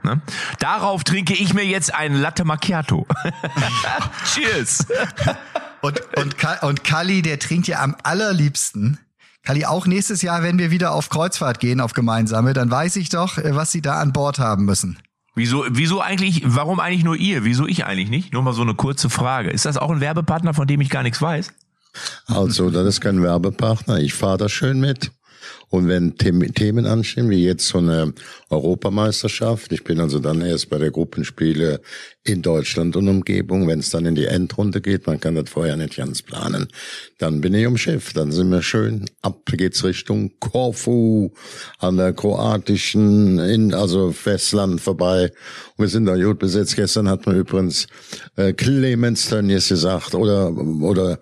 [0.04, 0.22] Ne?
[0.60, 3.08] Darauf trinke ich mir jetzt ein Latte Macchiato.
[4.26, 4.86] Cheers.
[5.80, 9.00] Und, und, und Kali, der trinkt ja am allerliebsten.
[9.44, 13.08] Kali, auch nächstes Jahr, wenn wir wieder auf Kreuzfahrt gehen, auf gemeinsame, dann weiß ich
[13.08, 15.00] doch, äh, was sie da an Bord haben müssen.
[15.38, 17.44] Wieso, wieso eigentlich, warum eigentlich nur ihr?
[17.44, 18.34] Wieso ich eigentlich nicht?
[18.34, 19.52] Nur mal so eine kurze Frage.
[19.52, 21.54] Ist das auch ein Werbepartner, von dem ich gar nichts weiß?
[22.26, 24.00] Also, das ist kein Werbepartner.
[24.00, 25.12] Ich fahre da schön mit.
[25.70, 28.14] Und wenn The Themen anstehen, wie jetzt so eine
[28.50, 31.82] Europameisterschaft, ich bin also dann erst bei der Gruppenspiele
[32.24, 35.76] in Deutschland und Umgebung, wenn es dann in die Endrunde geht, man kann das vorher
[35.78, 36.68] nicht ganz planen,
[37.18, 41.32] dann bin ich im Schiff, dann sind wir schön, ab geht's Richtung Korfu,
[41.80, 45.32] an der kroatischen, in, also Festland vorbei.
[45.76, 46.76] Und wir sind da gut besetzt.
[46.76, 47.88] Gestern hat man übrigens
[48.36, 51.20] äh, Clemens Tönnies gesagt, oder, oder,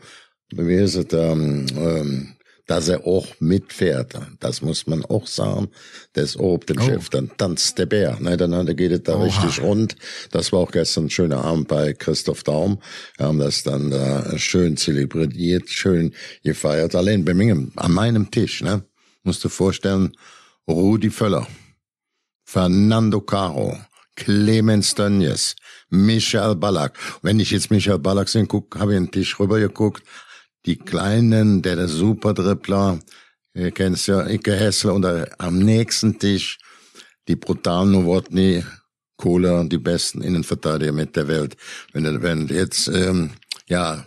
[0.52, 2.35] wie ist es, ähm, ähm,
[2.68, 4.14] dass er auch mitfährt.
[4.40, 5.70] Das muss man auch sagen.
[6.18, 6.84] Auch auf dem Oh.
[6.84, 8.18] Schiff, dann tanzt der Bär.
[8.20, 8.38] Ne?
[8.38, 9.26] Dann, geht es da Oha.
[9.26, 9.96] richtig rund.
[10.32, 12.80] Das war auch gestern ein schöner Abend bei Christoph Daum.
[13.18, 16.96] Wir haben das dann da schön zelebriert, schön gefeiert.
[16.96, 18.84] Allein bei mir, an meinem Tisch, ne?
[19.24, 20.16] Musst du vorstellen,
[20.68, 21.48] Rudi Völler,
[22.44, 23.78] Fernando Caro,
[24.16, 25.56] Clemens Tönjes,
[25.90, 26.98] Michael Ballack.
[27.22, 30.04] Wenn ich jetzt Michael Ballack sehe, guck, habe ich einen Tisch rüber geguckt.
[30.66, 33.00] Die Kleinen, der, der Superdribbler,
[33.54, 35.06] ihr kennt's ja, Icke Hessler und
[35.38, 36.58] am nächsten Tisch
[37.28, 38.64] die brutalen Nowotny,
[39.18, 41.56] Kohler, die besten Innenverteidiger mit der Welt.
[41.94, 43.32] Wenn, wenn jetzt, ähm,
[43.68, 44.06] ja,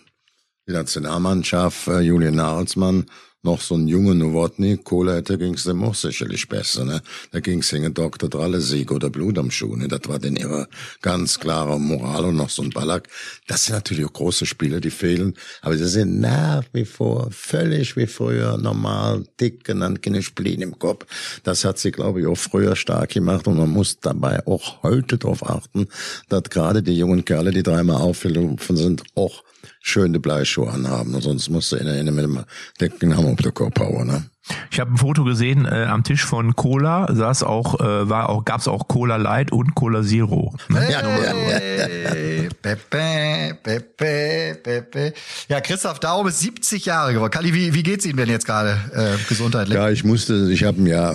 [0.67, 3.07] die Nationalmannschaft, äh, Julian Nagelsmann,
[3.43, 7.03] noch so ein junger Nowotny, Kohler hätte, ging's dem auch sicherlich besser, ne?
[7.31, 8.29] Da ging's gegen Dr.
[8.29, 9.87] Drallesieg oder Blut am Schuh, ne?
[9.87, 10.69] Das war denn ihre
[11.03, 13.09] ganz klare Moral und noch so ein Ballack.
[13.47, 17.97] Das sind natürlich auch große Spieler, die fehlen, aber sie sind nach wie vor völlig
[17.97, 21.07] wie früher normal, dick genannt, keine Spleen im Kopf.
[21.45, 25.17] Das hat sie, glaube ich, auch früher stark gemacht und man muss dabei auch heute
[25.17, 25.87] darauf achten,
[26.29, 29.45] dass gerade die jungen Kerle, die dreimal aufgelaufen sind, auch
[29.81, 31.21] schöne Bleischuhe anhaben.
[31.21, 32.45] Sonst musst du in der mit dem
[32.81, 34.31] dicken Hammer auf der Kopf hauen, ne?
[34.71, 38.45] Ich habe ein Foto gesehen äh, am Tisch von Cola, saß auch, äh, war auch,
[38.45, 40.55] gab's auch Cola Light und Cola Zero.
[40.69, 40.81] Ne?
[40.81, 45.13] Hey, Pepe, Pepe, Pepe.
[45.49, 47.31] Ja, Christoph Daum ist 70 Jahre geworden.
[47.31, 49.75] Kali, wie, wie geht's Ihnen denn jetzt gerade äh, gesundheitlich?
[49.77, 51.15] Ja, ich musste, ich habe ja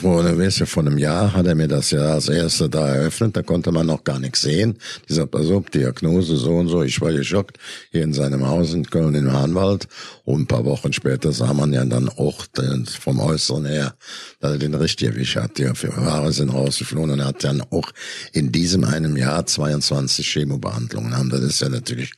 [0.00, 3.36] vor, weißt du, vor einem Jahr hat er mir das ja als erster da eröffnet,
[3.36, 4.78] da konnte man noch gar nichts sehen.
[5.08, 7.58] Die sagt, pass auf, Diagnose so und so, ich war geschockt,
[7.90, 9.88] hier in seinem Haus in Köln im Hahnwald.
[10.24, 13.94] Und ein paar Wochen später sah man ja dann auch den, vom Äußeren her,
[14.40, 15.58] dass er den richtig erwischt hat.
[15.58, 17.90] Die Haare sind rausgeflogen und er hat dann auch
[18.32, 21.28] in diesem einem Jahr 22 Chemobehandlungen haben.
[21.28, 22.14] Das ist ja natürlich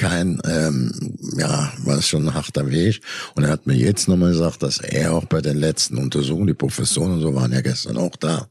[0.00, 0.90] kein, ähm,
[1.36, 3.02] ja, war schon ein harter Weg.
[3.34, 6.54] Und er hat mir jetzt nochmal gesagt, dass er auch bei den letzten Untersuchungen, die
[6.54, 8.48] Professoren und so waren ja gestern auch da,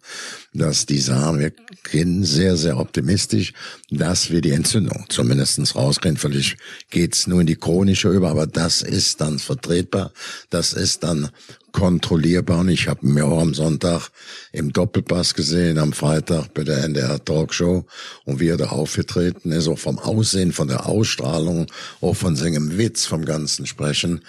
[0.53, 1.51] dass die sagen, wir
[1.91, 3.53] gehen sehr, sehr optimistisch,
[3.89, 6.19] dass wir die Entzündung zumindestens rauskriegen.
[6.19, 6.57] Vielleicht
[6.91, 10.11] geht's nur in die chronische über, aber das ist dann vertretbar,
[10.51, 11.29] das ist dann
[11.71, 12.59] kontrollierbar.
[12.59, 14.09] Und ich habe mir auch am Sonntag
[14.51, 17.85] im Doppelpass gesehen, am Freitag bei der NDR Talkshow
[18.25, 21.67] und wie er da aufgetreten ist, auch vom Aussehen, von der Ausstrahlung,
[22.01, 24.21] auch von seinem Witz, vom ganzen Sprechen,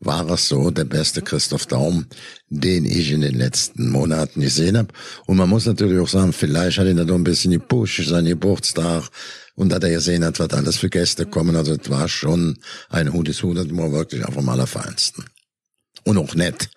[0.00, 2.06] war es so der beste Christoph Daum,
[2.48, 4.88] den ich in den letzten Monaten gesehen habe.
[5.26, 8.26] Und man muss natürlich auch sagen, vielleicht hat ihn da doch ein bisschen gepusht, sein
[8.26, 9.10] Geburtstag,
[9.58, 11.56] und dass er gesehen hat, was alles für Gäste kommen.
[11.56, 12.58] Also es war schon
[12.90, 15.24] ein Hudis Hut, das war wirklich auch vom Allerfeinsten.
[16.04, 16.70] Und auch nett.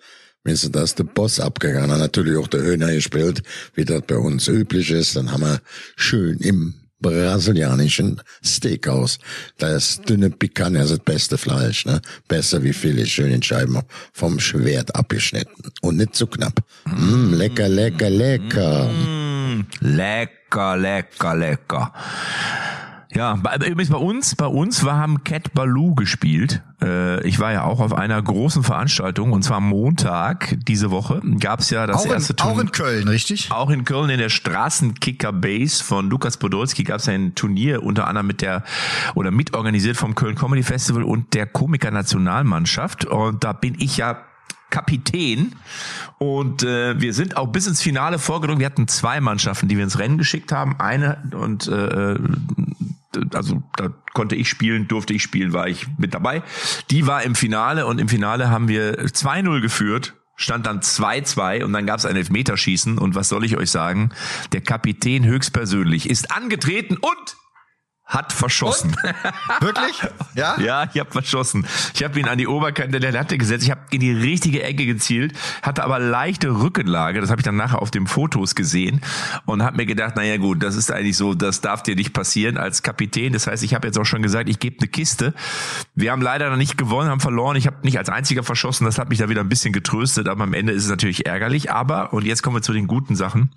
[0.44, 3.42] Wenn du das der Boss abgegangen natürlich auch der Höhner gespielt,
[3.74, 5.14] wie das bei uns üblich ist.
[5.14, 5.60] Dann haben wir
[5.96, 9.18] schön im brasilianischen Steakhouse.
[9.58, 12.00] Das dünne Picanha ist das beste Fleisch, ne?
[12.28, 13.78] Besser wie viele schön in Scheiben
[14.12, 15.70] vom Schwert abgeschnitten.
[15.82, 16.60] Und nicht zu knapp.
[16.86, 18.88] Mm, lecker, lecker, lecker.
[18.88, 21.92] Mm, lecker, lecker, lecker.
[23.14, 26.62] Ja, bei, übrigens bei uns, bei uns war, haben Cat Baloo gespielt.
[26.80, 31.70] Äh, ich war ja auch auf einer großen Veranstaltung und zwar Montag diese Woche gab's
[31.70, 32.60] ja das auch, in, erste auch Turnier.
[32.62, 33.50] in Köln, richtig?
[33.52, 38.06] Auch in Köln in der Straßenkicker Base von Lukas Podolski gab es ein Turnier unter
[38.06, 38.64] anderem mit der
[39.14, 44.24] oder mitorganisiert vom Köln Comedy Festival und der Komiker Nationalmannschaft und da bin ich ja
[44.70, 45.54] Kapitän
[46.18, 48.58] und äh, wir sind auch bis ins Finale vorgedrungen.
[48.58, 50.80] Wir hatten zwei Mannschaften, die wir ins Rennen geschickt haben.
[50.80, 52.16] Eine und äh,
[53.34, 56.42] also da konnte ich spielen, durfte ich spielen, war ich mit dabei.
[56.90, 61.72] Die war im Finale und im Finale haben wir 2-0 geführt stand dann 2-2 und
[61.72, 64.10] dann gab es ein Elfmeterschießen und was soll ich euch sagen?
[64.52, 67.36] Der Kapitän höchstpersönlich ist angetreten und
[68.12, 68.94] hat verschossen.
[69.60, 70.02] Wirklich?
[70.34, 70.60] Ja?
[70.60, 71.66] Ja, ich habe verschossen.
[71.94, 73.64] Ich habe ihn an die Oberkante der Latte gesetzt.
[73.64, 77.20] Ich habe in die richtige Ecke gezielt, hatte aber leichte Rückenlage.
[77.22, 79.00] Das habe ich dann nachher auf den Fotos gesehen
[79.46, 82.58] und habe mir gedacht, naja gut, das ist eigentlich so, das darf dir nicht passieren
[82.58, 83.32] als Kapitän.
[83.32, 85.32] Das heißt, ich habe jetzt auch schon gesagt, ich gebe eine Kiste.
[85.94, 87.56] Wir haben leider noch nicht gewonnen, haben verloren.
[87.56, 88.84] Ich habe nicht als einziger verschossen.
[88.84, 90.28] Das hat mich da wieder ein bisschen getröstet.
[90.28, 91.72] Aber am Ende ist es natürlich ärgerlich.
[91.72, 93.50] Aber, und jetzt kommen wir zu den guten Sachen.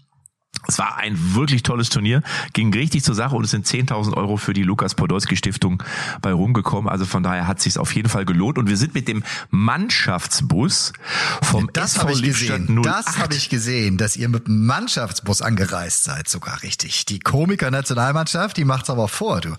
[0.68, 2.22] Es war ein wirklich tolles Turnier,
[2.54, 5.84] ging richtig zur Sache und es sind 10.000 Euro für die Lukas Podolski Stiftung
[6.22, 6.90] bei rumgekommen.
[6.90, 10.94] Also von daher hat sich auf jeden Fall gelohnt und wir sind mit dem Mannschaftsbus
[11.42, 12.80] vom Das SV Lippstadt gesehen.
[12.80, 12.86] 08.
[12.86, 17.06] Das habe ich gesehen, dass ihr mit dem Mannschaftsbus angereist seid, sogar richtig.
[17.06, 19.56] Die Komiker-Nationalmannschaft, die macht's aber vor, du.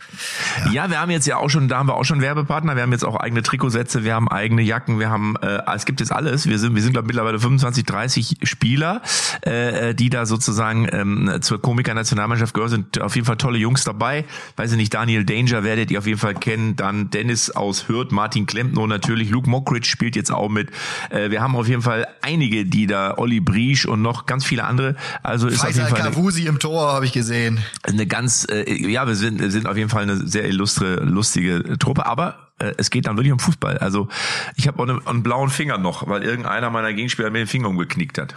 [0.71, 2.77] Ja, wir haben jetzt ja auch schon, da haben wir auch schon Werbepartner.
[2.77, 6.01] Wir haben jetzt auch eigene Trikotsätze, wir haben eigene Jacken, wir haben, äh, es gibt
[6.01, 6.47] jetzt alles.
[6.47, 9.03] Wir sind, wir sind glaube mittlerweile 25, 30 Spieler,
[9.43, 14.25] äh, die da sozusagen ähm, zur Komiker-Nationalmannschaft gehören, sind auf jeden Fall tolle Jungs dabei.
[14.57, 16.77] Weiß ich nicht, Daniel Danger werdet ihr auf jeden Fall kennen.
[16.77, 19.31] Dann Dennis aus Hürth, Martin Klempner natürlich.
[19.31, 20.71] Luke Mockridge spielt jetzt auch mit.
[21.11, 24.65] Äh, wir haben auf jeden Fall einige, die da, Olli Briesch und noch ganz viele
[24.65, 24.97] andere.
[25.23, 27.61] Also ist Faisal auf jeden Fall Kavusi im Tor habe ich gesehen.
[27.83, 32.07] eine ganz, äh, ja, wir sind, sind auf jeden Fall eine sehr illustre, lustige Truppe,
[32.07, 33.79] aber äh, es geht dann wirklich um Fußball.
[33.79, 34.09] Also
[34.57, 37.69] ich habe auch einen, einen blauen Finger noch, weil irgendeiner meiner Gegenspieler mir den Finger
[37.69, 38.35] umgeknickt hat.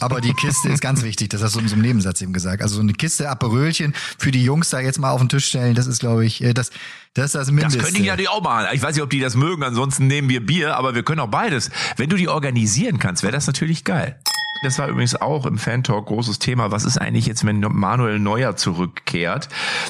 [0.00, 2.62] Aber die Kiste ist ganz wichtig, das hast du in so einem Nebensatz eben gesagt.
[2.62, 5.74] Also so eine Kiste Aperölchen für die Jungs da jetzt mal auf den Tisch stellen,
[5.74, 6.70] das ist, glaube ich, äh, das,
[7.14, 7.78] das ist das Mindeste.
[7.78, 8.66] Das könnte ich natürlich auch machen.
[8.72, 11.30] Ich weiß nicht, ob die das mögen, ansonsten nehmen wir Bier, aber wir können auch
[11.30, 11.70] beides.
[11.96, 14.18] Wenn du die organisieren kannst, wäre das natürlich geil.
[14.62, 16.70] Das war übrigens auch im Fan-Talk großes Thema.
[16.70, 19.48] Was ist eigentlich jetzt, wenn Manuel Neuer zurückkehrt?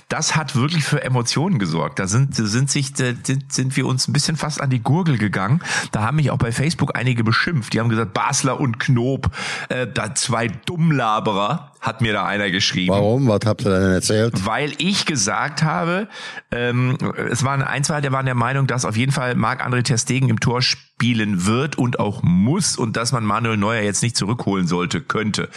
[0.08, 1.98] Das hat wirklich für Emotionen gesorgt.
[1.98, 5.60] Da sind, sind sich, sind, sind wir uns ein bisschen fast an die Gurgel gegangen.
[5.92, 7.72] Da haben mich auch bei Facebook einige beschimpft.
[7.72, 9.30] Die haben gesagt, Basler und Knob,
[9.68, 12.92] äh, da zwei Dummlaberer, hat mir da einer geschrieben.
[12.92, 13.28] Warum?
[13.28, 14.44] Was habt ihr denn erzählt?
[14.44, 16.08] Weil ich gesagt habe,
[16.50, 16.98] ähm,
[17.30, 20.28] es waren ein, zwei, der waren der Meinung, dass auf jeden Fall Marc-André Ter Stegen
[20.28, 20.62] im Tor
[20.96, 25.50] spielen wird und auch muss und dass man Manuel Neuer jetzt nicht zurückholen sollte, könnte.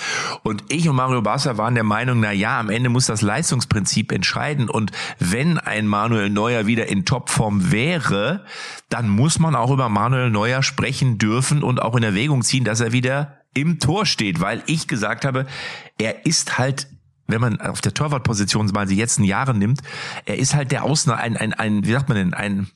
[0.43, 4.11] Und ich und Mario Basler waren der Meinung, na ja, am Ende muss das Leistungsprinzip
[4.11, 8.43] entscheiden und wenn ein Manuel Neuer wieder in Topform wäre,
[8.89, 12.81] dann muss man auch über Manuel Neuer sprechen dürfen und auch in Erwägung ziehen, dass
[12.81, 15.45] er wieder im Tor steht, weil ich gesagt habe,
[15.97, 16.87] er ist halt
[17.27, 19.81] wenn man auf der Torwartposition mal die letzten Jahre nimmt,
[20.25, 22.71] er ist halt der Ausna ein, ein, ein, wie sagt man denn, ein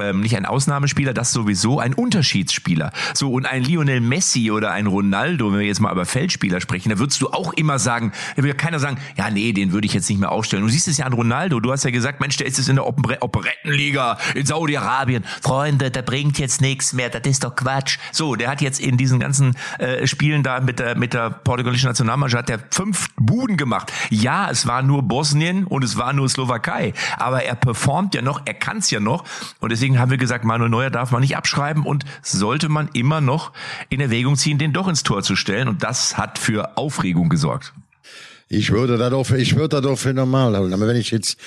[0.00, 2.92] ähm, nicht ein Ausnahmespieler, das sowieso ein Unterschiedsspieler.
[3.14, 6.90] So und ein Lionel Messi oder ein Ronaldo, wenn wir jetzt mal über Feldspieler sprechen,
[6.90, 9.94] da würdest du auch immer sagen, da würde keiner sagen, ja nee, den würde ich
[9.94, 10.62] jetzt nicht mehr aufstellen.
[10.62, 12.76] Du siehst es ja an Ronaldo, du hast ja gesagt, Mensch, der ist jetzt in
[12.76, 15.24] der Oper Operettenliga in Saudi-Arabien.
[15.42, 17.98] Freunde, der bringt jetzt nichts mehr, das ist doch Quatsch.
[18.12, 21.88] So, der hat jetzt in diesen ganzen äh, Spielen da mit der mit der portugiesischen
[21.88, 23.92] Nationalmannschaft hat der fünf Buden gemacht.
[24.08, 28.42] Ja, es war nur Bosnien und es war nur Slowakei, aber er performt ja noch,
[28.44, 29.24] er kann es ja noch
[29.60, 33.20] und deswegen haben wir gesagt, Manuel Neuer darf man nicht abschreiben und sollte man immer
[33.20, 33.52] noch
[33.88, 35.68] in Erwägung ziehen, den doch ins Tor zu stellen.
[35.68, 37.72] Und das hat für Aufregung gesorgt.
[38.48, 40.72] Ich würde da doch, ich würde da doch für normal halten.
[40.74, 41.38] Aber wenn ich jetzt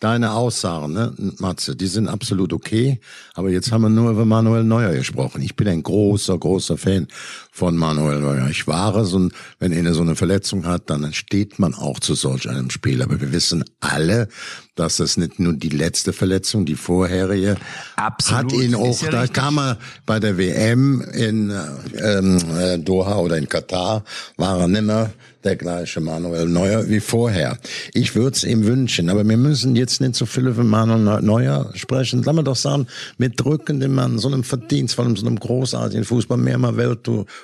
[0.00, 3.00] deine Aussagen, ne, Matze, die sind absolut okay.
[3.34, 5.42] Aber jetzt haben wir nur über Manuel Neuer gesprochen.
[5.42, 7.08] Ich bin ein großer, großer Fan
[7.56, 8.48] von Manuel Neuer.
[8.50, 12.14] Ich war es und wenn einer so eine Verletzung hat, dann steht man auch zu
[12.14, 13.02] solch einem Spiel.
[13.02, 14.28] Aber wir wissen alle,
[14.74, 17.56] dass das nicht nur die letzte Verletzung, die vorherige,
[17.96, 18.52] Absolut.
[18.52, 19.40] hat ihn auch, ja da richtig.
[19.40, 21.50] kam er bei der WM in
[21.98, 24.04] ähm, äh, Doha oder in Katar,
[24.36, 25.10] war er nimmer
[25.46, 27.56] der gleiche Manuel Neuer wie vorher.
[27.94, 31.70] Ich würde es ihm wünschen, aber wir müssen jetzt nicht so viel über Manuel Neuer
[31.74, 32.22] sprechen.
[32.24, 36.04] Lass mal doch sagen, wir drücken dem Mann so einem Verdienst, allem so einem großartigen
[36.04, 36.76] Fußball, mehrmal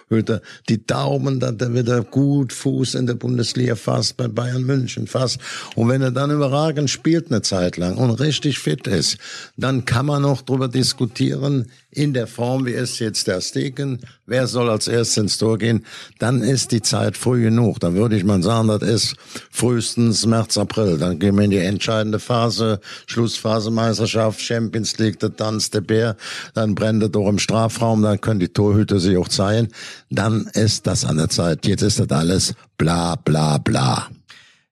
[0.08, 5.06] Welttorhüter, die Daumen, dass er wieder gut Fuß in der Bundesliga fasst, bei Bayern München
[5.06, 5.38] fasst.
[5.74, 9.18] Und wenn er dann überragend spielt eine Zeit lang und richtig fit ist,
[9.56, 14.46] dann kann man noch drüber diskutieren, in der Form, wie es jetzt der Stegen, wer
[14.46, 15.84] soll als erstes ins Tor gehen,
[16.18, 17.80] dann ist die Zeit früh genug.
[17.80, 19.16] Dann würde ich mal sagen, das ist
[19.50, 20.96] frühestens März, April.
[20.96, 26.16] Dann gehen wir in die entscheidende Phase, Schlussphase Meisterschaft, Champions League, der Tanz der Bär,
[26.54, 29.68] dann brennt es doch im Strafraum, dann können die Torhüter sich auch zeigen.
[30.10, 31.66] Dann ist das an der Zeit.
[31.66, 34.08] Jetzt ist das alles bla bla bla.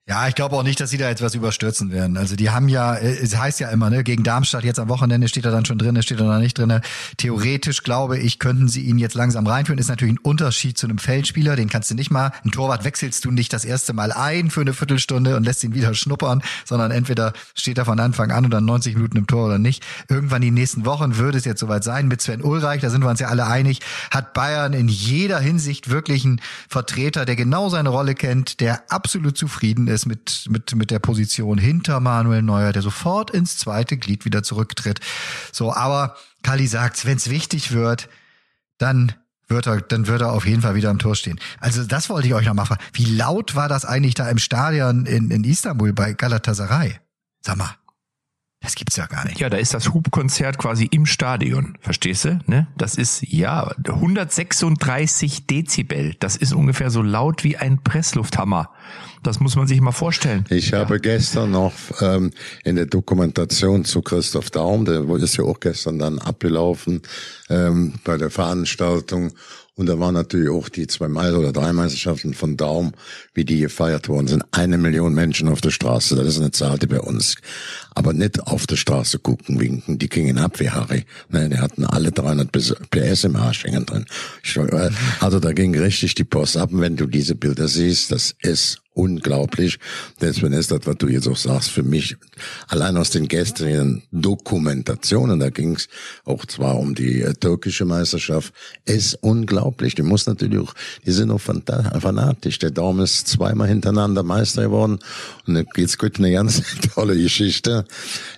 [0.09, 2.17] Ja, ich glaube auch nicht, dass sie da jetzt was überstürzen werden.
[2.17, 5.29] Also die haben ja, äh, es heißt ja immer, ne, gegen Darmstadt jetzt am Wochenende
[5.29, 6.81] steht er dann schon drin, steht er noch nicht drin.
[7.17, 9.79] Theoretisch glaube ich, könnten sie ihn jetzt langsam reinführen.
[9.79, 13.25] Ist natürlich ein Unterschied zu einem Feldspieler, den kannst du nicht mal, ein Torwart wechselst
[13.25, 16.91] du nicht das erste Mal ein für eine Viertelstunde und lässt ihn wieder schnuppern, sondern
[16.91, 19.85] entweder steht er von Anfang an oder 90 Minuten im Tor oder nicht.
[20.09, 23.11] Irgendwann die nächsten Wochen würde es jetzt soweit sein mit Sven Ulreich, da sind wir
[23.11, 23.79] uns ja alle einig,
[24.11, 29.39] hat Bayern in jeder Hinsicht wirklich einen Vertreter, der genau seine Rolle kennt, der absolut
[29.39, 34.25] zufrieden ist mit, mit, mit der Position hinter Manuel Neuer, der sofort ins zweite Glied
[34.25, 35.01] wieder zurücktritt.
[35.53, 38.09] So, aber Kali sagt, wenn es wichtig wird,
[38.79, 39.13] dann
[39.49, 41.39] wird er, dann wird er auf jeden Fall wieder am Tor stehen.
[41.59, 42.83] Also das wollte ich euch noch mal fragen.
[42.93, 46.99] Wie laut war das eigentlich da im Stadion in, in Istanbul bei Galatasaray?
[47.43, 47.75] Sag mal,
[48.63, 49.41] das gibt's ja gar nicht.
[49.41, 51.79] Ja, da ist das Hubkonzert quasi im Stadion.
[51.81, 52.39] Verstehst du?
[52.47, 52.67] Ne?
[52.77, 56.15] Das ist, ja, 136 Dezibel.
[56.21, 58.71] Das ist ungefähr so laut wie ein Presslufthammer.
[59.23, 60.45] Das muss man sich mal vorstellen.
[60.51, 62.33] Ich habe gestern noch ähm,
[62.65, 67.03] in der Dokumentation zu Christoph Daum, der ist ja auch gestern dann abgelaufen
[67.49, 69.33] ähm, bei der Veranstaltung.
[69.81, 72.93] Und da waren natürlich auch die zwei Meister oder drei Meisterschaften von Daum,
[73.33, 74.45] wie die gefeiert worden sind.
[74.53, 77.37] Eine Million Menschen auf der Straße, das ist eine Zahl, die bei uns
[77.95, 81.05] aber nicht auf der Straße gucken, winken, die gingen ab wie Harry.
[81.29, 82.51] Nein, die hatten alle 300
[82.91, 84.05] PS im Arsch hängen drin.
[84.57, 86.73] Äh, also da ging richtig die Post ab.
[86.73, 89.79] Und wenn du diese Bilder siehst, das ist unglaublich.
[90.21, 92.17] Deswegen ist das, was du jetzt auch sagst, für mich
[92.69, 95.89] allein aus den gestrigen Dokumentationen, da ging es
[96.25, 98.53] auch zwar um die äh, türkische Meisterschaft,
[98.85, 99.95] ist unglaublich.
[99.95, 100.75] Die muss natürlich auch,
[101.07, 102.59] die sind auch fanatisch.
[102.59, 104.99] Der Daumen ist zweimal hintereinander Meister geworden
[105.47, 106.63] und jetzt gibt eine ganz
[106.95, 107.80] tolle Geschichte.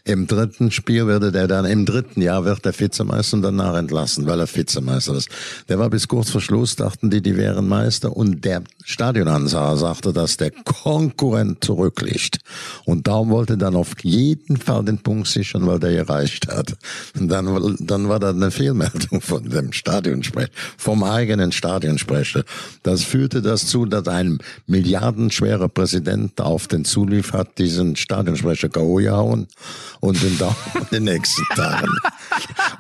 [0.05, 4.26] Im dritten Spiel würde der dann, im dritten Jahr wird der Vizemeister und danach entlassen,
[4.26, 5.28] weil er Vizemeister ist.
[5.68, 10.12] Der war bis kurz vor Schluss, dachten die, die wären Meister und der Stadionansager sagte,
[10.12, 12.38] dass der Konkurrent zurückliegt.
[12.84, 16.74] Und darum wollte dann auf jeden Fall den Punkt sichern, weil der erreicht hat.
[17.18, 22.45] Und dann, dann war da eine Fehlmeldung von dem Stadionsprecher, vom eigenen Stadionsprecher.
[22.82, 29.01] Das führte dazu, dass ein milliardenschwerer Präsident auf den Zulief hat, diesen Stadionsprecher K.O.
[29.33, 29.49] gehauen
[30.01, 30.39] und den
[30.74, 31.89] in den nächsten Tagen.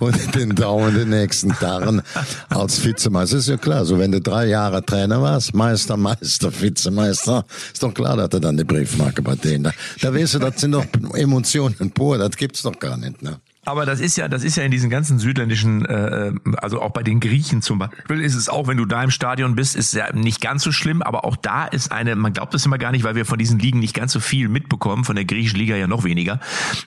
[0.00, 2.02] und den in den nächsten Tagen
[2.48, 3.38] als Vizemeister.
[3.38, 7.94] ist ja klar, so wenn du drei Jahre Trainer warst, Meister, Meister, Vizemeister, ist doch
[7.94, 9.64] klar, dass er dann die Briefmarke bei denen.
[9.64, 13.22] Da, da weißt du, das sind doch Emotionen pur, das gibt's doch gar nicht.
[13.22, 13.40] Ne?
[13.64, 17.04] Aber das ist ja, das ist ja in diesen ganzen südländischen, äh, also auch bei
[17.04, 20.12] den Griechen zum Beispiel, ist es auch, wenn du da im Stadion bist, ist ja
[20.12, 23.04] nicht ganz so schlimm, aber auch da ist eine, man glaubt das immer gar nicht,
[23.04, 25.86] weil wir von diesen Ligen nicht ganz so viel mitbekommen, von der griechischen Liga ja
[25.86, 26.40] noch weniger.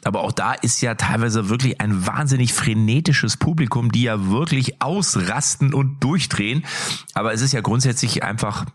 [0.03, 5.73] Aber auch da ist ja teilweise wirklich ein wahnsinnig frenetisches Publikum, die ja wirklich ausrasten
[5.73, 6.65] und durchdrehen.
[7.13, 8.65] Aber es ist ja grundsätzlich einfach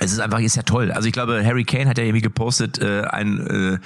[0.00, 0.92] es ist einfach, ist ja toll.
[0.92, 3.78] Also ich glaube, Harry Kane hat ja irgendwie gepostet, äh, ein, äh,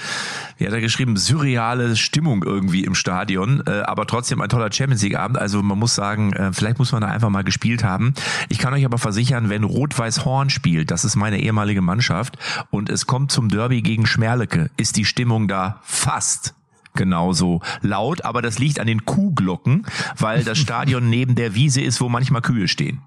[0.58, 5.02] wie hat er geschrieben, surreale Stimmung irgendwie im Stadion, äh, aber trotzdem ein toller Champions
[5.02, 5.38] League Abend.
[5.38, 8.14] Also man muss sagen, äh, vielleicht muss man da einfach mal gespielt haben.
[8.48, 12.38] Ich kann euch aber versichern, wenn Rot-Weiß Horn spielt, das ist meine ehemalige Mannschaft,
[12.70, 16.54] und es kommt zum Derby gegen Schmerlecke, ist die Stimmung da fast
[16.94, 19.86] genauso laut, aber das liegt an den Kuhglocken,
[20.18, 23.00] weil das Stadion neben der Wiese ist, wo manchmal Kühe stehen.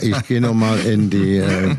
[0.00, 1.74] Ich gehe nochmal in die äh,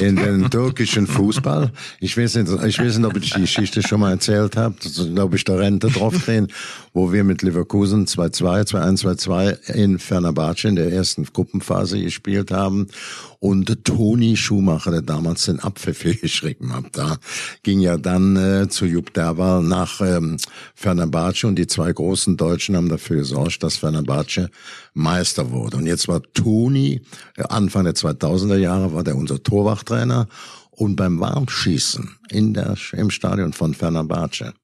[0.00, 1.70] in den türkischen Fußball.
[2.00, 4.74] Ich weiß nicht, ich weiß nicht, ob ich die Geschichte schon mal erzählt habe,
[5.14, 6.48] glaube ich, der Rente drauf drehen,
[6.92, 12.88] wo wir mit Leverkusen 2-2, 2-1, 2-2 in Fernabace in der ersten Gruppenphase gespielt haben
[13.38, 17.16] und Toni Schumacher, der damals den Abpfiff geschrieben hat, da
[17.62, 20.36] ging ja dann äh, zu Jupp Derwal nach ähm,
[20.74, 24.50] Fenerbahce und die zwei großen Deutschen haben dafür gesorgt, dass Fenerbahce
[24.94, 25.78] Meister wurde.
[25.78, 27.00] Und jetzt war Toni,
[27.36, 30.28] äh, Anfang der 2000er Jahre war der unser Torwachtrainer
[30.70, 34.54] und beim Warmschießen in der, im Stadion von Fenerbahce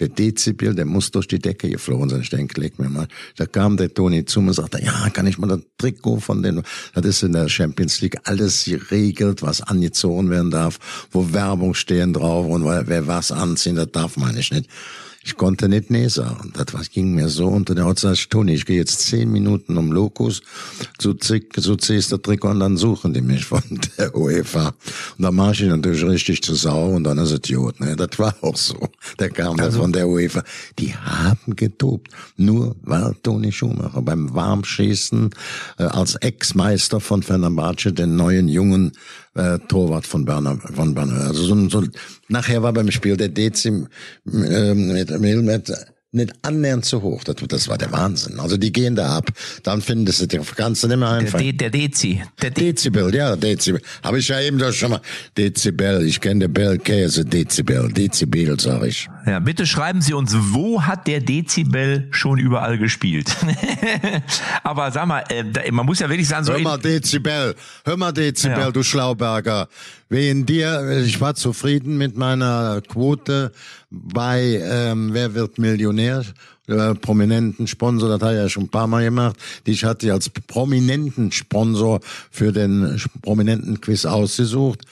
[0.00, 2.20] der Dezibel, der muss durch die Decke geflogen sein.
[2.20, 3.08] Ich denke, leg mir mal.
[3.36, 6.42] Da kam der Toni zu mir und sagte, ja, kann ich mal das Trikot von
[6.42, 6.62] den,
[6.94, 10.78] das ist in der Champions League alles geregelt, was angezogen werden darf,
[11.10, 14.52] wo Werbung stehen drauf und wer was anziehen, das darf man nicht.
[15.24, 16.52] Ich konnte nicht nee sagen.
[16.54, 18.02] Das ging mir so unter der Haut.
[18.04, 20.42] Ich, Toni, ich gehe jetzt zehn Minuten um Lokus,
[21.00, 23.62] so, zick, so ziehst der Trikot und dann suchen die mich von
[23.98, 24.68] der UEFA.
[25.18, 27.80] Und dann mach ich natürlich richtig zu Sau und dann ist es gut.
[27.80, 27.96] Ne?
[27.96, 28.88] Das war auch so.
[29.18, 30.44] Der kam also, von der UEFA.
[30.78, 32.12] Die haben getobt.
[32.36, 35.30] Nur weil Toni Schumacher beim Warmschießen
[35.78, 38.92] äh, als Ex-Meister von Fenerbahce den neuen jungen
[39.38, 41.28] äh, Torwart von Berner, von Berner.
[41.28, 41.84] Also so, so,
[42.28, 43.88] nachher war beim Spiel der Dezim
[44.26, 45.72] äh, mit, mit
[46.10, 47.22] nicht annähernd zu hoch.
[47.24, 48.40] Das, das war der Wahnsinn.
[48.40, 49.30] Also die gehen da ab.
[49.62, 51.38] Dann findest du, die du nicht mehr einfach.
[51.38, 52.22] Der, der Dezi.
[52.40, 53.82] Der De Dezibel, ja, Dezibel.
[54.02, 55.00] Habe ich ja eben doch schon mal.
[55.36, 59.08] Dezibel, ich kenne den Bellkäse, Dezibel, Dezibel, sag ich.
[59.26, 63.36] Ja, bitte schreiben Sie uns, wo hat der Dezibel schon überall gespielt?
[64.62, 66.54] Aber sag mal, äh, man muss ja wirklich sagen, so...
[66.54, 67.54] Hör mal Dezibel,
[67.84, 68.70] hör mal Dezibel, ja.
[68.70, 69.68] du Schlauberger.
[70.08, 73.52] Wegen dir, ich war zufrieden mit meiner Quote
[73.90, 76.24] bei ähm, Wer wird Millionär?
[76.66, 79.36] Äh, prominenten Sponsor, das hat er ja schon ein paar Mal gemacht.
[79.64, 84.84] Ich hatte als prominenten Sponsor für den prominenten Quiz ausgesucht.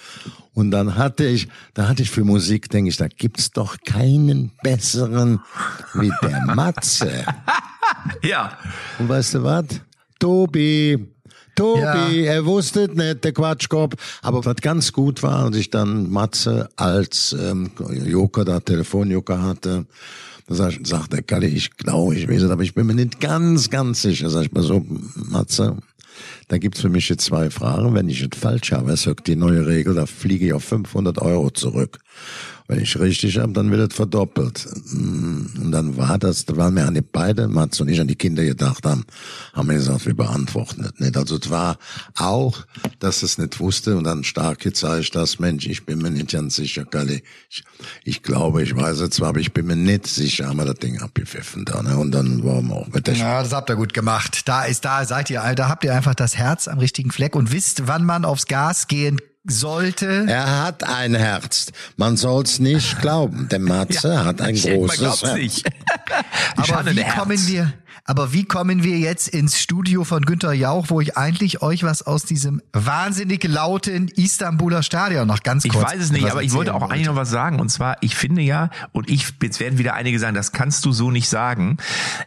[0.55, 4.53] Und dann hatte ich, da hatte ich für Musik, denke ich, da gibt's doch keinen
[4.63, 5.41] besseren
[5.93, 7.27] wie der Matze.
[8.23, 8.57] ja.
[8.99, 9.67] Und weißt du was?
[10.19, 11.16] Tobi,
[11.57, 12.09] Tobi, ja.
[12.09, 13.95] er wusste nicht, der Quatschkopf.
[14.23, 17.71] Aber was ganz gut war, als ich dann Matze als ähm,
[18.05, 19.87] Joker, da Telefonjoker hatte,
[20.47, 23.21] da sagt, sagt der Kalle, ich glaube, ich weiß es, aber ich bin mir nicht
[23.21, 24.31] ganz, ganz sicher.
[24.31, 24.85] Sag ich mal so,
[25.15, 25.77] Matze,
[26.49, 27.95] da gibt's für mich jetzt zwei Fragen.
[27.95, 31.51] Wenn ich es falsch habe, sagt die neue Regel, da fliege ich auf 500 Euro
[31.51, 31.99] zurück.
[32.69, 34.67] Wenn ich richtig habe, dann wird es verdoppelt.
[34.93, 38.09] Mm, Und dann war das, da waren wir an die beide, Mats und ich an
[38.09, 39.05] die Kinder gedacht haben,
[39.53, 41.17] haben wir gesagt, wir beantworten das nicht.
[41.17, 41.79] Also es war
[42.17, 42.65] auch,
[42.99, 46.57] dass es nicht wusste und dann stark gezeigt, dass Mensch, ich bin mir nicht ganz
[46.57, 47.23] sicher, Galli.
[47.51, 47.65] Ich,
[48.05, 50.77] ich glaube, ich weiß es zwar, aber ich bin mir nicht sicher, haben wir das
[50.77, 51.97] Ding abgepfiffen da, ne?
[51.97, 54.49] Und dann waren wir auch mit der Ja, das habt ihr gut gemacht.
[54.49, 57.53] Da ist, da seid ihr, da habt ihr einfach das Herz am richtigen Fleck und
[57.53, 60.27] wisst, wann man aufs Gas gehen sollte.
[60.29, 61.73] Er hat ein Herz.
[61.97, 63.49] Man soll's nicht glauben.
[63.49, 65.35] Der Matze hat ein großes Herz.
[65.35, 65.67] nicht.
[66.57, 67.73] Aber Schade, wie kommen wir,
[68.07, 72.03] aber wie kommen wir jetzt ins Studio von Günter Jauch, wo ich eigentlich euch was
[72.03, 76.53] aus diesem wahnsinnig lauten Istanbuler Stadion noch ganz Ich kurz weiß es nicht, aber ich
[76.53, 77.59] wollte auch eigentlich noch was sagen.
[77.59, 80.93] Und zwar, ich finde ja, und ich, jetzt werden wieder einige sagen, das kannst du
[80.93, 81.79] so nicht sagen.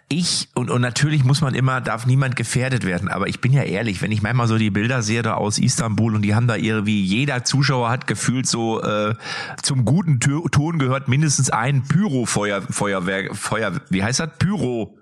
[0.10, 3.08] Ich, und, und natürlich muss man immer, darf niemand gefährdet werden.
[3.08, 6.14] Aber ich bin ja ehrlich, wenn ich manchmal so die Bilder sehe da aus Istanbul
[6.14, 9.16] und die haben da ihre, wie jeder Zuschauer hat gefühlt so, äh,
[9.64, 14.30] zum guten Ton gehört mindestens ein Pyro-Feuer, Feuerwerk, Feuer, wie heißt das?
[14.38, 14.99] Pyro.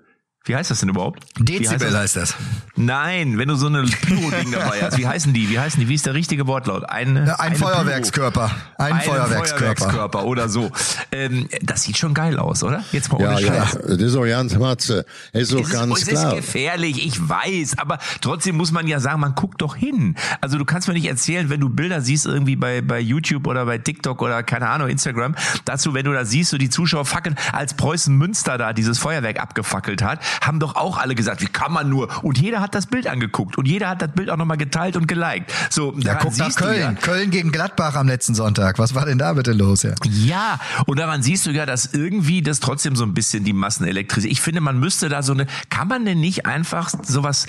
[0.48, 1.22] Wie heißt das denn überhaupt?
[1.38, 1.94] Dezibel das?
[1.94, 2.34] heißt das.
[2.76, 4.96] Nein, wenn du so eine Pyro-Ding dabei hast.
[4.98, 5.50] Wie heißen die?
[5.50, 5.88] Wie heißen die?
[5.88, 6.88] Wie ist der richtige Wortlaut?
[6.88, 8.50] Ein eine Feuerwerkskörper.
[8.78, 9.48] Ein Ein Feuerwerkskörper.
[9.48, 10.70] Feuerwerkskörper oder so.
[11.12, 12.82] Ähm, das sieht schon geil aus, oder?
[12.92, 13.78] Jetzt mal Ja, ohne ja, Scheiß.
[13.86, 15.04] das ist auch ganz Matze.
[15.32, 16.32] Ist doch Es ist, ganz es klar.
[16.32, 20.14] ist gefährlich, ich weiß, aber trotzdem muss man ja sagen, man guckt doch hin.
[20.40, 23.66] Also du kannst mir nicht erzählen, wenn du Bilder siehst irgendwie bei, bei YouTube oder
[23.66, 25.34] bei TikTok oder keine Ahnung, Instagram,
[25.64, 29.40] dazu, wenn du da siehst, so die Zuschauer fackeln, als Preußen Münster da dieses Feuerwerk
[29.40, 32.08] abgefackelt hat, haben doch auch alle gesagt, wie kann man nur?
[32.24, 35.06] Und jeder hat das Bild angeguckt und jeder hat das Bild auch nochmal geteilt und
[35.08, 35.52] geliked.
[35.70, 36.80] So, Ja, guck nach Köln.
[36.80, 38.78] ja, Köln gegen Gladbach am letzten Sonntag.
[38.78, 39.82] Was war denn da bitte los?
[39.82, 39.94] Ja?
[40.04, 43.86] Ja, und daran siehst du ja, dass irgendwie das trotzdem so ein bisschen die Massen
[43.86, 44.32] elektrisiert.
[44.32, 47.46] Ich finde, man müsste da so eine, kann man denn nicht einfach sowas,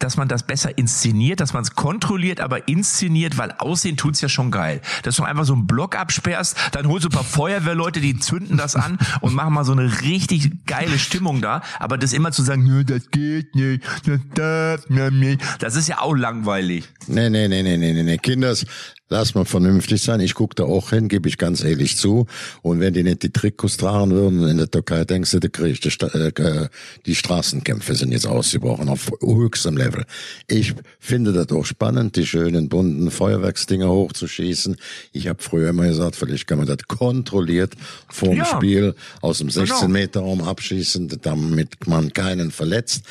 [0.00, 4.28] dass man das besser inszeniert, dass man es kontrolliert, aber inszeniert, weil aussehen tut's ja
[4.28, 4.80] schon geil.
[5.02, 8.56] Dass du einfach so einen Block absperrst, dann holst du ein paar Feuerwehrleute, die zünden
[8.56, 11.62] das an und machen mal so eine richtig geile Stimmung da.
[11.78, 15.88] Aber das immer zu sagen, "Nö, das geht nicht, das darf man nicht, das ist
[15.88, 16.88] ja auch langweilig.
[17.06, 18.18] Nee, nee, nee, nee, nee, nee, nee.
[18.18, 18.66] Kinders,
[19.10, 20.20] lass mal vernünftig sein.
[20.20, 22.26] Ich guck da auch hin, gebe ich ganz ehrlich zu.
[22.62, 25.80] Und wenn die nicht die Trikots tragen würden in der Türkei, denkst du, der Krieg,
[25.82, 26.68] die, Sta- äh,
[27.04, 30.04] die Straßenkämpfe sind jetzt ausgebrochen auf höchstem Level.
[30.46, 34.76] Ich finde das auch spannend, die schönen bunten Feuerwerksdinger hochzuschießen.
[35.12, 37.74] Ich habe früher immer gesagt, vielleicht kann man das kontrolliert
[38.08, 38.44] vorm Ja.
[38.46, 40.44] Spiel aus dem 16 Genau.
[40.44, 43.02] Abschießen, damit man keinen verletzt.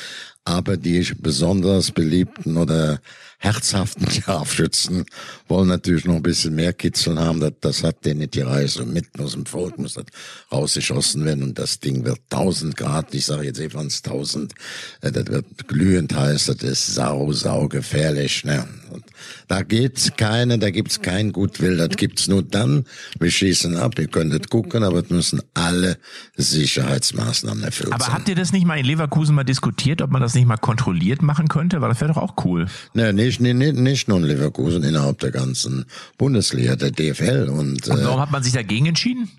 [0.46, 3.02] Aber die besonders beliebten oder
[3.40, 5.06] herzhaften Scharfschützen
[5.48, 7.40] wollen natürlich noch ein bisschen mehr Kitzeln haben.
[7.40, 8.78] Das, das hat denen nicht gereicht.
[8.80, 10.06] Und mitten aus dem Volk muss das
[10.52, 11.44] rausgeschossen werden.
[11.44, 13.16] Und das Ding wird 1000 Grad.
[13.16, 14.54] Ich sage jetzt eben 1000.
[15.02, 16.46] Äh, Das wird glühend heiß.
[16.46, 18.44] Das ist sau, sau gefährlich.
[18.44, 18.68] Ne?
[18.92, 19.06] Und
[19.48, 21.78] da gibt's keine, da gibt's kein Gutwill.
[21.78, 22.86] Das gibt's nur dann.
[23.20, 23.98] Wir schießen ab.
[24.00, 25.98] Ihr könntet gucken, aber es müssen alle
[26.38, 28.14] Sicherheitsmaßnahmen erfüllt Aber sein.
[28.14, 31.22] habt ihr das nicht mal in Leverkusen mal diskutiert, ob man das nicht mal kontrolliert
[31.22, 31.82] machen könnte?
[31.82, 32.68] Weil das wäre doch auch cool.
[32.94, 35.86] Ne, nicht, nicht, nicht, nur in Leverkusen, innerhalb der ganzen
[36.18, 37.50] Bundesliga, der DFL.
[37.50, 39.30] Und, Und äh, warum hat man sich dagegen entschieden?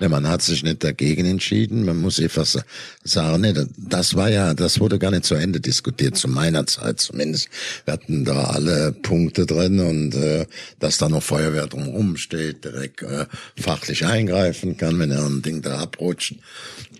[0.00, 1.84] Ne, man hat sich nicht dagegen entschieden.
[1.84, 2.64] Man muss einfach sa-
[3.04, 7.00] sagen, ne, das- war ja, das wurde gar nicht zu Ende diskutiert, zu meiner Zeit
[7.00, 7.48] zumindest.
[7.84, 10.46] Wir hatten da alle Punkte drin und äh,
[10.78, 13.26] dass da noch Feuerwehr drumherum steht, direkt äh,
[13.58, 16.34] fachlich eingreifen kann, wenn er ein Ding da abrutscht.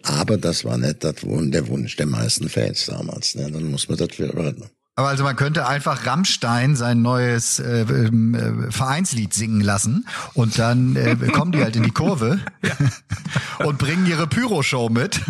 [0.03, 3.35] Aber das war nicht das der Wunsch der meisten Fans damals.
[3.35, 3.51] Ne?
[3.51, 4.35] Dann muss man das wieder
[4.99, 10.59] Aber also man könnte einfach Rammstein sein neues äh, ähm, äh, Vereinslied singen lassen und
[10.59, 12.39] dann äh, kommen die halt in die Kurve
[13.59, 15.21] und bringen ihre Pyro-Show mit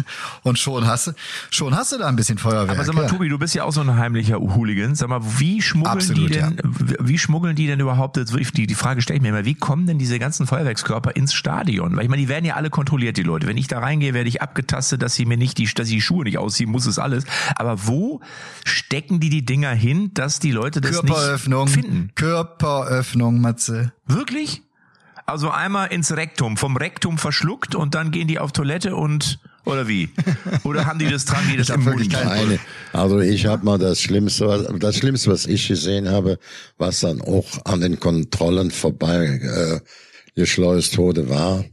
[0.44, 1.12] und schon hast du
[1.50, 2.78] schon hast du da ein bisschen Feuerwerk.
[2.78, 3.08] Aber sag mal, ja.
[3.08, 4.94] Tobi, du bist ja auch so ein heimlicher Hooligan.
[4.94, 6.58] Sag mal, wie schmuggeln Absolut, die denn,
[7.00, 9.98] wie schmuggeln die denn überhaupt, die, die Frage stelle ich mir immer, wie kommen denn
[9.98, 11.96] diese ganzen Feuerwerkskörper ins Stadion?
[11.96, 13.48] Weil ich meine, die werden ja alle kontrolliert, die Leute.
[13.48, 16.02] Wenn ich da reingehe, werde ich abgetastet, dass sie mir nicht die, dass sie die
[16.02, 17.24] Schuhe nicht ausziehen, muss es alles.
[17.56, 18.20] Aber wo
[18.64, 22.10] stecken die die Dinger hin, dass die Leute das Körperöffnung, nicht finden?
[22.14, 23.90] Körperöffnung, Matze.
[24.06, 24.60] Wirklich?
[25.24, 29.88] Also einmal ins Rektum, vom Rektum verschluckt und dann gehen die auf Toilette und oder
[29.88, 30.10] wie?
[30.62, 32.22] Oder haben die das dran, die das im wirklich Mund?
[32.22, 32.58] keine- Eine,
[32.92, 36.38] also ich habe mal das Schlimmste, was- das Schlimmste, was ich gesehen habe,
[36.76, 39.80] was dann auch an den Kontrollen vorbei äh,
[40.38, 41.64] geschleust wurde, war,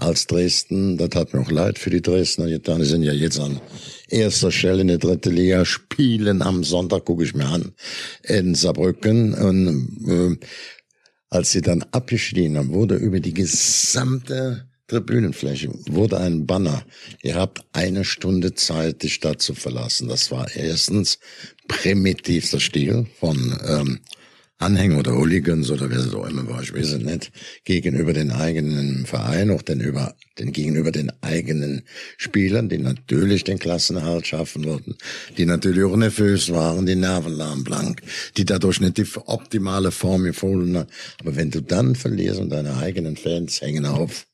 [0.00, 3.60] als Dresden, das hat mir auch leid für die Dresdner die sind ja jetzt an
[4.08, 7.72] erster Stelle in der dritte Liga, spielen am Sonntag, gucke ich mir an,
[8.22, 10.46] in Saarbrücken und äh,
[11.28, 16.84] als sie dann abgestiegen haben, wurde über die gesamte Tribünenfläche wurde ein Banner.
[17.22, 20.08] Ihr habt eine Stunde Zeit, die Stadt zu verlassen.
[20.08, 21.20] Das war erstens
[21.68, 24.00] primitivster Stil von ähm,
[24.60, 27.32] Anhänger oder Hooligans oder wer es auch immer war, ich weiß es nicht,
[27.64, 31.82] gegenüber den eigenen Verein, auch den über, den gegenüber den eigenen
[32.18, 34.96] Spielern, die natürlich den Klassenerhalt schaffen wollten,
[35.38, 38.02] die natürlich auch nervös waren, die Nerven lagen blank,
[38.36, 40.88] die dadurch nicht die optimale Form gefunden haben.
[41.20, 44.26] Aber wenn du dann verlierst und deine eigenen Fans hängen auf,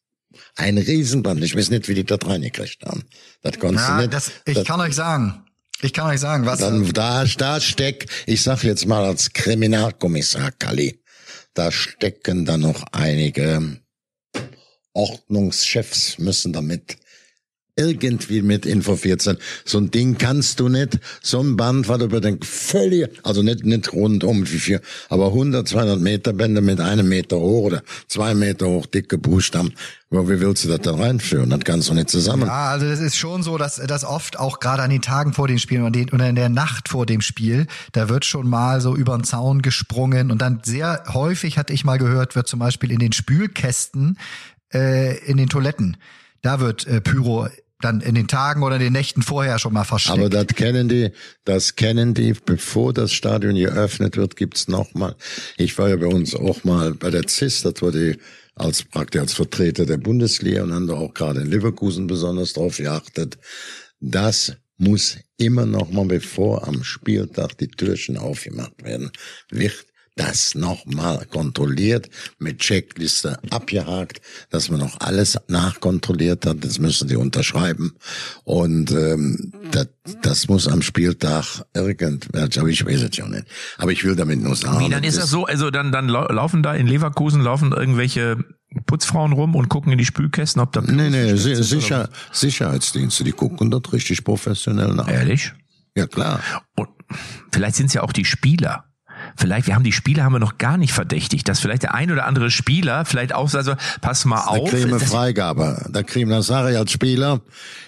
[0.56, 1.42] ein Riesenband.
[1.42, 3.04] Ich weiß nicht, wie die da reingekriegt haben.
[3.42, 4.12] Das konntest Ja, du nicht.
[4.12, 5.45] das, ich das, kann euch sagen.
[5.82, 6.60] Ich kann euch sagen, was.
[6.60, 11.02] dann, da, da steckt, ich sag jetzt mal als Kriminalkommissar Kalli,
[11.54, 13.80] da stecken da noch einige
[14.92, 16.96] Ordnungschefs müssen damit
[17.76, 19.36] irgendwie mit involviert sein.
[19.66, 23.64] So ein Ding kannst du nicht, so ein Band, was über den völlig, also nicht,
[23.64, 28.34] nicht rundum wie viel, aber 100, 200 Meter Bänder mit einem Meter hoch oder zwei
[28.34, 29.74] Meter hoch dicke Buchstaben.
[30.08, 31.50] Wie willst du das da reinführen?
[31.50, 32.46] Das kannst du nicht zusammen.
[32.46, 35.46] Ja, also das ist schon so, dass das oft auch gerade an den Tagen vor
[35.46, 38.96] den Spielen oder, oder in der Nacht vor dem Spiel, da wird schon mal so
[38.96, 42.90] über den Zaun gesprungen und dann sehr häufig, hatte ich mal gehört, wird zum Beispiel
[42.90, 44.18] in den Spülkästen,
[44.72, 45.98] äh, in den Toiletten,
[46.40, 47.48] da wird äh, Pyro
[47.86, 50.18] dann in den Tagen oder in den Nächten vorher schon mal versteckt.
[50.18, 51.12] Aber das kennen die,
[51.44, 55.14] das kennen die, bevor das Stadion geöffnet wird, gibt's noch mal.
[55.56, 58.18] Ich war ja bei uns auch mal bei der CIS, das war die
[58.56, 62.78] als praktisch als Vertreter der Bundesliga und haben da auch gerade in Leverkusen besonders drauf
[62.78, 63.38] geachtet.
[64.00, 69.10] Das muss immer noch mal, bevor am Spieltag die Türchen aufgemacht werden,
[69.50, 69.86] wird
[70.16, 72.08] das nochmal kontrolliert,
[72.38, 77.92] mit Checkliste abgehakt, dass man noch alles nachkontrolliert hat, das müssen die unterschreiben.
[78.44, 79.88] Und ähm, das,
[80.22, 81.44] das muss am Spieltag
[81.74, 83.44] irgendwelche, aber ich weiß es ja nicht.
[83.76, 84.80] Aber ich will damit nur sagen.
[84.86, 88.38] Wie, dann ist das so, also dann, dann lau- laufen da in Leverkusen laufen irgendwelche
[88.86, 93.22] Putzfrauen rum und gucken in die Spülkästen, ob da Nee, nee, Pyros si sicher, Sicherheitsdienste,
[93.22, 95.08] die gucken dort richtig professionell nach.
[95.08, 95.52] Ehrlich?
[95.94, 96.40] Ja, klar.
[96.74, 96.88] Und
[97.52, 98.84] vielleicht sind es ja auch die Spieler.
[99.38, 102.10] Vielleicht, wir haben die Spieler haben wir noch gar nicht verdächtigt, dass vielleicht der ein
[102.10, 104.70] oder andere Spieler vielleicht auch, also pass mal Da auf.
[104.70, 105.86] kriegen wir das- Freigabe.
[105.90, 107.40] Da kriegen wir, das sage ich als Spieler,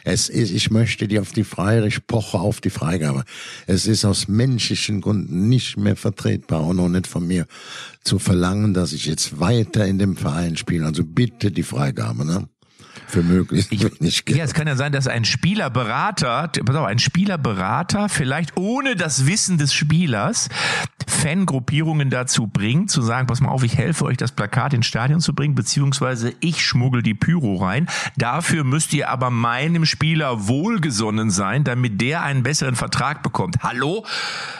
[0.04, 3.24] es ist, ich möchte die auf die Freigabe, ich poche auf die Freigabe.
[3.66, 7.46] Es ist aus menschlichen Gründen nicht mehr vertretbar und auch nicht von mir
[8.04, 10.86] zu verlangen, dass ich jetzt weiter in dem Verein spiele.
[10.86, 12.48] Also bitte die Freigabe, ne?
[13.08, 14.38] Für möglichst wenig Geld.
[14.38, 19.26] Ja, es kann ja sein, dass ein Spielerberater, pass auf, ein Spielerberater vielleicht ohne das
[19.26, 20.48] Wissen des Spielers
[21.06, 25.20] Fangruppierungen dazu bringt, zu sagen, pass mal auf, ich helfe euch, das Plakat ins Stadion
[25.20, 27.88] zu bringen, beziehungsweise ich schmuggel die Pyro rein.
[28.16, 33.56] Dafür müsst ihr aber meinem Spieler wohlgesonnen sein, damit der einen besseren Vertrag bekommt.
[33.62, 34.06] Hallo?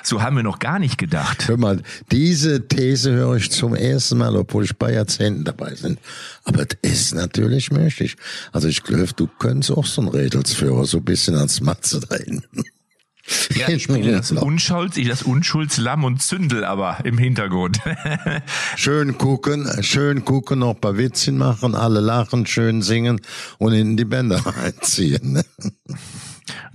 [0.03, 1.47] So haben wir noch gar nicht gedacht.
[1.49, 5.99] Hör mal, diese These höre ich zum ersten Mal, obwohl ich bei Jahrzehnten dabei bin.
[6.49, 8.17] Aber das ist natürlich möglich.
[8.53, 12.17] Also ich glaube, du könntest auch so ein Rädelsführer, so ein bisschen als Matze da
[12.17, 12.65] hinten.
[13.55, 17.79] Ja, ich spiele das Unschulds, ich das Unschuldslamm und Zündel aber im Hintergrund.
[18.77, 23.21] Schön gucken, schön gucken, noch ein paar Witzchen machen, alle lachen, schön singen
[23.59, 25.43] und in die Bänder reinziehen.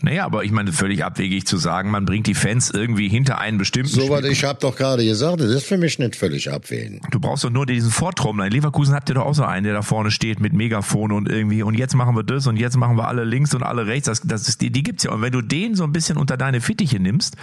[0.02, 3.58] Naja, aber ich meine, völlig abwegig zu sagen, man bringt die Fans irgendwie hinter einen
[3.58, 7.02] bestimmten So was, ich habe doch gerade gesagt, das ist für mich nicht völlig abwägen.
[7.12, 8.46] Du brauchst doch nur diesen Vortrommler.
[8.46, 11.30] In Leverkusen habt ihr doch auch so einen, der da vorne steht mit Megafon und
[11.30, 14.08] irgendwie und jetzt machen wir das und jetzt machen wir alle links und alle rechts.
[14.08, 15.12] Das, das ist, die, die gibt's ja.
[15.12, 17.36] Und wenn du den so ein bisschen unter deine Fittiche nimmst,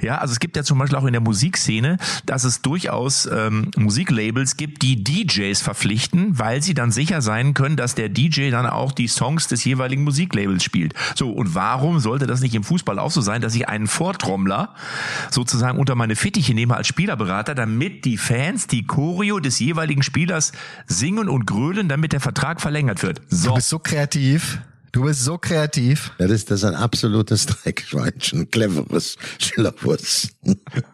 [0.00, 3.70] ja, also es gibt ja zum Beispiel auch in der Musikszene, dass es durchaus ähm,
[3.76, 8.66] Musiklabels gibt, die DJs verpflichten, weil sie dann sicher sein können, dass der DJ dann
[8.66, 10.94] auch die Songs des jeweiligen Musiklabels spielt.
[11.14, 14.74] So, und warum sollte das nicht im Fußball auch so sein, dass ich einen Vortrommler
[15.30, 20.52] sozusagen unter meine Fittiche nehme als Spielerberater, damit die Fans die Choreo des jeweiligen Spielers
[20.86, 23.20] singen und grölen, damit der Vertrag verlängert wird.
[23.30, 23.54] Du So.
[23.54, 24.58] bist so kreativ.
[24.92, 26.12] Du bist so kreativ.
[26.18, 30.28] Das ist, das ist ein absolutes Dreckschweinchen, cleveres, schlaues.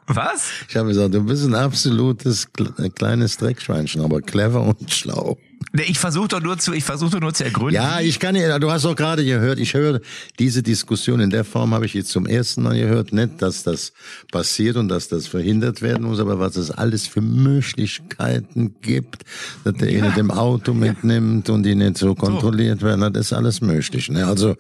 [0.06, 0.50] Was?
[0.68, 5.36] Ich habe gesagt, du bist ein absolutes kle- kleines Dreckschweinchen, aber clever und schlau.
[5.72, 7.74] Ich versuche doch nur zu, ich versuche nur zu ergründen.
[7.74, 10.00] Ja, ich kann ja, du hast doch gerade gehört, ich höre
[10.38, 13.92] diese Diskussion in der Form habe ich jetzt zum ersten Mal gehört, nicht, dass das
[14.32, 19.22] passiert und dass das verhindert werden muss, aber was es alles für Möglichkeiten gibt,
[19.62, 23.61] dass der eine dem Auto mitnimmt und die nicht so kontrolliert werden, das ist alles
[23.61, 24.11] möglich.
[24.11, 24.26] Ne?
[24.26, 24.56] Also,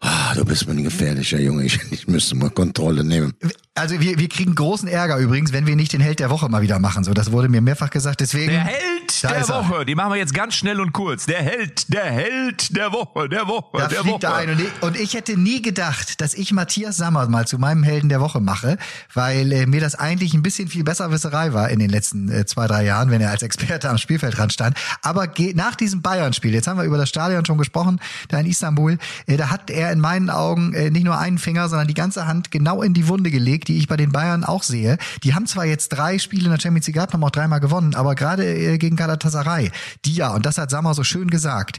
[0.00, 3.34] ah, du bist mir ein gefährlicher Junge, ich, ich müsste mal Kontrolle nehmen.
[3.76, 6.62] Also wir, wir kriegen großen Ärger übrigens, wenn wir nicht den Held der Woche mal
[6.62, 7.04] wieder machen.
[7.04, 8.20] So, das wurde mir mehrfach gesagt.
[8.20, 8.52] Deswegen.
[8.52, 9.48] Der Held der er.
[9.48, 11.26] Woche, die machen wir jetzt ganz schnell und kurz.
[11.26, 14.32] Der Held, der Held der Woche, der Woche, Da der fliegt Woche.
[14.32, 14.50] er ein.
[14.50, 18.08] Und ich, und ich hätte nie gedacht, dass ich Matthias Sammer mal zu meinem Helden
[18.08, 18.78] der Woche mache,
[19.12, 22.66] weil äh, mir das eigentlich ein bisschen viel Besserwisserei war in den letzten äh, zwei,
[22.66, 24.76] drei Jahren, wenn er als Experte am Spielfeldrand stand.
[25.02, 28.96] Aber nach diesem Bayern-Spiel, jetzt haben wir über das Stadion schon gesprochen, da in Istanbul,
[29.26, 32.26] äh, da hat er in meinen Augen äh, nicht nur einen Finger, sondern die ganze
[32.26, 34.98] Hand genau in die Wunde gelegt, die ich bei den Bayern auch sehe.
[35.22, 37.94] Die haben zwar jetzt drei Spiele in der Champions League gehabt, haben auch dreimal gewonnen,
[37.94, 39.70] aber gerade äh, gegen Galatasaray,
[40.04, 41.78] die ja, und das hat Sammer so schön gesagt,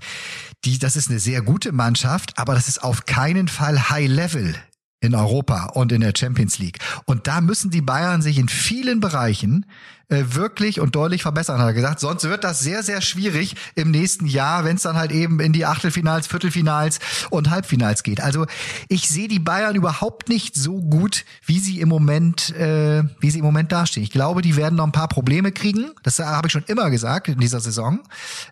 [0.65, 4.55] die, das ist eine sehr gute Mannschaft, aber das ist auf keinen Fall High Level
[4.99, 6.79] in Europa und in der Champions League.
[7.05, 9.65] Und da müssen die Bayern sich in vielen Bereichen
[10.09, 11.99] äh, wirklich und deutlich verbessern, hat er gesagt.
[11.99, 15.53] Sonst wird das sehr, sehr schwierig im nächsten Jahr, wenn es dann halt eben in
[15.53, 18.21] die Achtelfinals, Viertelfinals und Halbfinals geht.
[18.21, 18.47] Also
[18.87, 23.39] ich sehe die Bayern überhaupt nicht so gut, wie sie im Moment, äh, wie sie
[23.39, 24.03] im Moment dastehen.
[24.03, 25.91] Ich glaube, die werden noch ein paar Probleme kriegen.
[26.03, 27.99] Das habe ich schon immer gesagt in dieser Saison,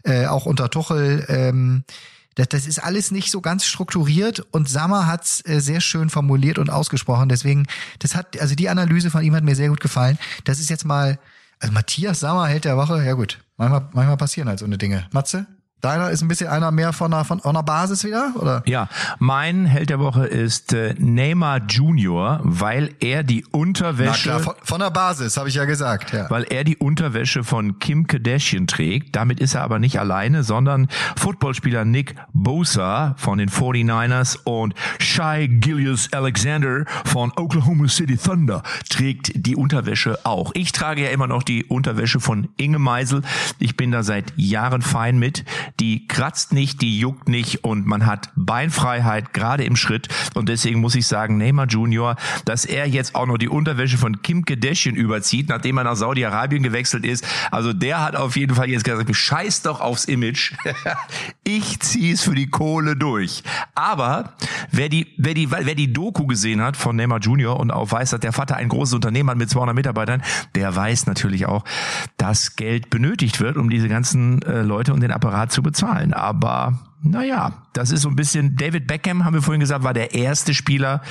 [0.04, 1.26] äh, auch unter Tuchel.
[1.28, 1.86] Ähm,
[2.36, 6.60] das, das ist alles nicht so ganz strukturiert und Sammer hat's äh, sehr schön formuliert
[6.60, 7.30] und ausgesprochen.
[7.30, 7.66] Deswegen,
[8.00, 10.18] das hat, also die Analyse von ihm hat mir sehr gut gefallen.
[10.44, 11.18] Das ist jetzt mal,
[11.60, 15.08] also Matthias Sammer hält der Woche, ja gut, manchmal, manchmal passieren halt so eine Dinge.
[15.12, 15.48] Matze?
[15.82, 18.64] Deiner ist ein bisschen einer mehr von einer, von einer Basis wieder, oder?
[18.66, 24.40] Ja, mein Held der Woche ist äh, Neymar Junior, weil er die Unterwäsche, Na klar,
[24.40, 26.12] von, von der Basis, habe ich ja gesagt.
[26.12, 26.30] Ja.
[26.30, 29.16] weil er die Unterwäsche von Kim Kardashian trägt.
[29.16, 35.48] Damit ist er aber nicht alleine, sondern Footballspieler Nick Bosa von den 49ers und Shai
[35.48, 40.52] Gillius Alexander von Oklahoma City Thunder trägt die Unterwäsche auch.
[40.56, 43.22] Ich trage ja immer noch die Unterwäsche von Inge Meisel.
[43.60, 45.44] Ich bin da seit Jahren fein mit.
[45.80, 50.08] Die kratzt nicht, die juckt nicht und man hat Beinfreiheit gerade im Schritt.
[50.34, 52.16] Und deswegen muss ich sagen, Neymar Junior,
[52.46, 56.64] dass er jetzt auch noch die Unterwäsche von Kim Kardashian überzieht, nachdem er nach Saudi-Arabien
[56.64, 57.26] gewechselt ist.
[57.52, 60.54] Also der hat auf jeden Fall jetzt gesagt, scheiß doch aufs Image.
[61.44, 63.44] ich zieh's für die Kohle durch.
[63.74, 64.34] Aber
[64.72, 68.12] wer die, wer die, wer die Doku gesehen hat von Neymar Junior und auch weiß,
[68.12, 70.22] dass der Vater ein großes Unternehmen hat mit 200 Mitarbeitern,
[70.56, 71.64] der weiß natürlich auch,
[72.18, 76.14] dass Geld benötigt wird, um diese ganzen äh, Leute und den Apparat zu bezahlen.
[76.14, 80.14] Aber naja, das ist so ein bisschen, David Beckham, haben wir vorhin gesagt, war der
[80.14, 81.02] erste Spieler,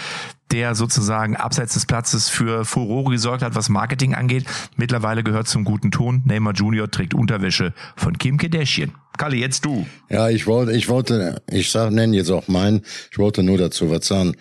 [0.52, 4.44] der sozusagen abseits des Platzes für Furore gesorgt hat, was Marketing angeht.
[4.76, 6.22] Mittlerweile gehört zum guten Ton.
[6.24, 8.92] Neymar Junior trägt Unterwäsche von Kim Kardashian.
[9.16, 9.86] Kalle, jetzt du.
[10.10, 12.82] Ja, ich wollte, ich wollte, ich sag, nenne jetzt auch meinen,
[13.12, 14.34] ich wollte nur dazu was sagen.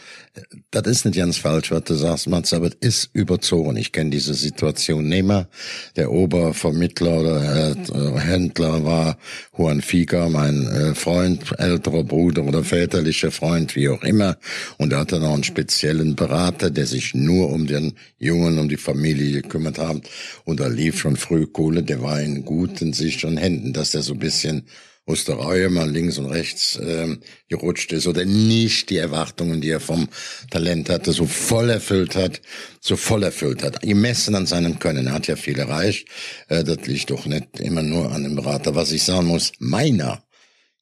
[0.71, 3.75] Das ist nicht ganz falsch, was du sagst, Mats, aber es ist überzogen.
[3.75, 5.07] Ich kenne diese Situation.
[5.07, 5.47] Nehmer,
[5.95, 9.17] der Obervermittler oder äh, Händler war
[9.55, 14.37] Juan Figa, mein äh, Freund, älterer Bruder oder väterlicher Freund, wie auch immer.
[14.77, 18.77] Und er hatte noch einen speziellen Berater, der sich nur um den Jungen, um die
[18.77, 20.01] Familie gekümmert hat.
[20.45, 24.13] Und da lief schon früh Kohle, der war in guten, sicheren Händen, dass der so
[24.13, 24.65] ein bisschen
[25.05, 27.19] aus der Reihe mal links und rechts ähm,
[27.49, 30.07] gerutscht ist oder nicht die Erwartungen, die er vom
[30.49, 32.41] Talent hatte, so voll erfüllt hat,
[32.79, 33.81] so voll erfüllt hat.
[33.81, 35.07] Gemessen an seinem Können.
[35.07, 36.07] Er hat ja viel erreicht.
[36.47, 38.75] Äh, das liegt doch nicht immer nur an dem Berater.
[38.75, 40.23] Was ich sagen muss, meiner,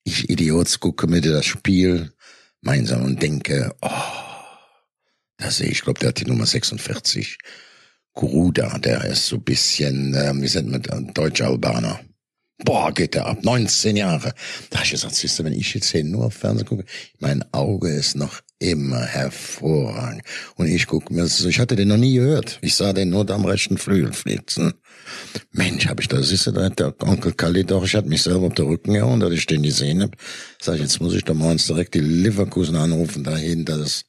[0.04, 2.12] ich Idiots gucke mir das Spiel
[2.62, 3.90] gemeinsam und denke, oh,
[5.42, 7.38] da sehe ich, glaube, der hat die Nummer 46.
[8.14, 12.02] Gruda, der ist so bisschen, äh, wir sind mit äh, Deutsch-Albaner.
[12.64, 13.44] Boah, geht der ab.
[13.44, 14.34] 19 Jahre.
[14.70, 16.86] Da hab ich gesagt, siehst du, wenn ich jetzt hier nur auf Fernsehen gucke,
[17.20, 20.22] mein Auge ist noch immer hervorragend.
[20.56, 22.60] Und ich gucke mir das ich hatte den noch nie gehört.
[22.62, 24.74] Ich sah den nur da am rechten Flügel flitzen.
[25.52, 28.22] Mensch, hab ich da, siehst du, da hat der Onkel Kalli doch, ich hatte mich
[28.22, 30.16] selber auf der Rücken gehauen, dass ich den gesehen hab.
[30.62, 34.06] Sag ich, jetzt muss ich doch morgens direkt die Leverkusen anrufen, dahin, dass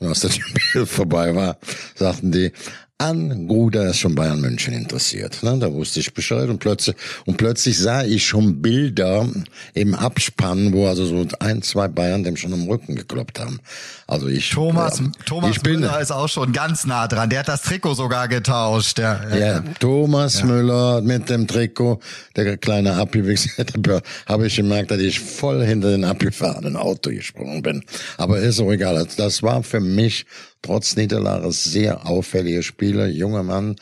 [0.00, 1.58] und als das Spiel vorbei war,
[1.94, 2.52] sagten die,
[3.00, 5.42] an Gruder ist schon Bayern München interessiert.
[5.42, 5.56] Ne?
[5.58, 6.94] Da wusste ich Bescheid und plötzlich,
[7.24, 9.26] und plötzlich sah ich schon Bilder
[9.72, 13.58] im Abspann, wo also so ein, zwei Bayern dem schon im Rücken gekloppt haben.
[14.06, 17.30] Also ich, Thomas, äh, Thomas ich bin, Müller ist auch schon ganz nah dran.
[17.30, 18.98] Der hat das Trikot sogar getauscht.
[18.98, 22.00] Der, ja, Thomas Müller mit dem Trikot,
[22.36, 23.64] der kleine Abgewichser,
[24.26, 27.82] habe ich gemerkt, dass ich voll hinter den abgefahrenen Auto gesprungen bin.
[28.18, 29.06] Aber ist auch egal.
[29.16, 30.26] Das war für mich
[30.62, 33.76] trotz Niederlage sehr auffällige Spieler, junger Mann,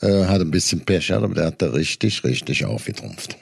[0.00, 3.36] äh, hat ein bisschen Pech, aber der hat da richtig, richtig aufgetrumpft.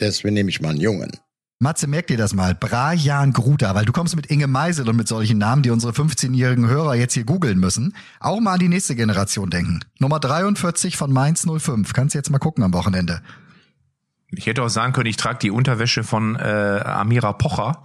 [0.00, 1.12] Deswegen nehme ich mal einen Jungen.
[1.60, 2.54] Matze, merk dir das mal.
[2.54, 6.66] Brajan Gruda, weil du kommst mit Inge Meisel und mit solchen Namen, die unsere 15-jährigen
[6.68, 9.80] Hörer jetzt hier googeln müssen, auch mal an die nächste Generation denken.
[9.98, 11.92] Nummer 43 von Mainz 05.
[11.92, 13.22] Kannst jetzt mal gucken am Wochenende.
[14.36, 17.82] Ich hätte auch sagen können, ich trage die Unterwäsche von äh, Amira Pocher,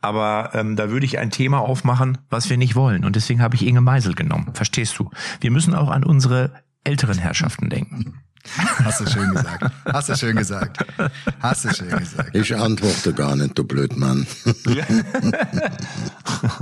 [0.00, 3.04] aber ähm, da würde ich ein Thema aufmachen, was wir nicht wollen.
[3.04, 4.50] Und deswegen habe ich Inge Meisel genommen.
[4.54, 5.10] Verstehst du?
[5.40, 6.52] Wir müssen auch an unsere
[6.84, 8.22] älteren Herrschaften denken.
[8.84, 9.72] Hast du schön gesagt.
[9.84, 10.84] Hast du schön gesagt.
[11.40, 12.34] Hast du schön gesagt.
[12.34, 14.26] Ich antworte gar nicht, du Blödmann.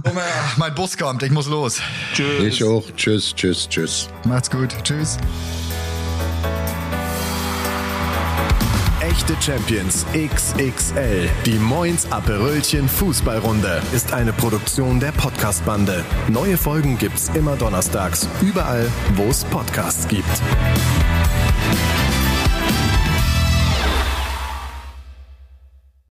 [0.05, 0.11] Oh,
[0.59, 1.81] mein Bus kommt, ich muss los.
[2.13, 2.43] Tschüss.
[2.45, 2.85] Ich auch.
[2.97, 4.09] Tschüss, tschüss, tschüss.
[4.25, 4.75] Macht's gut.
[4.83, 5.17] Tschüss.
[9.21, 11.29] Echte Champions XXL.
[11.45, 16.07] Die Moins Aperölchen Fußballrunde ist eine Produktion der Podcastbande.
[16.29, 20.25] Neue Folgen gibt's immer donnerstags, überall, wo es Podcasts gibt.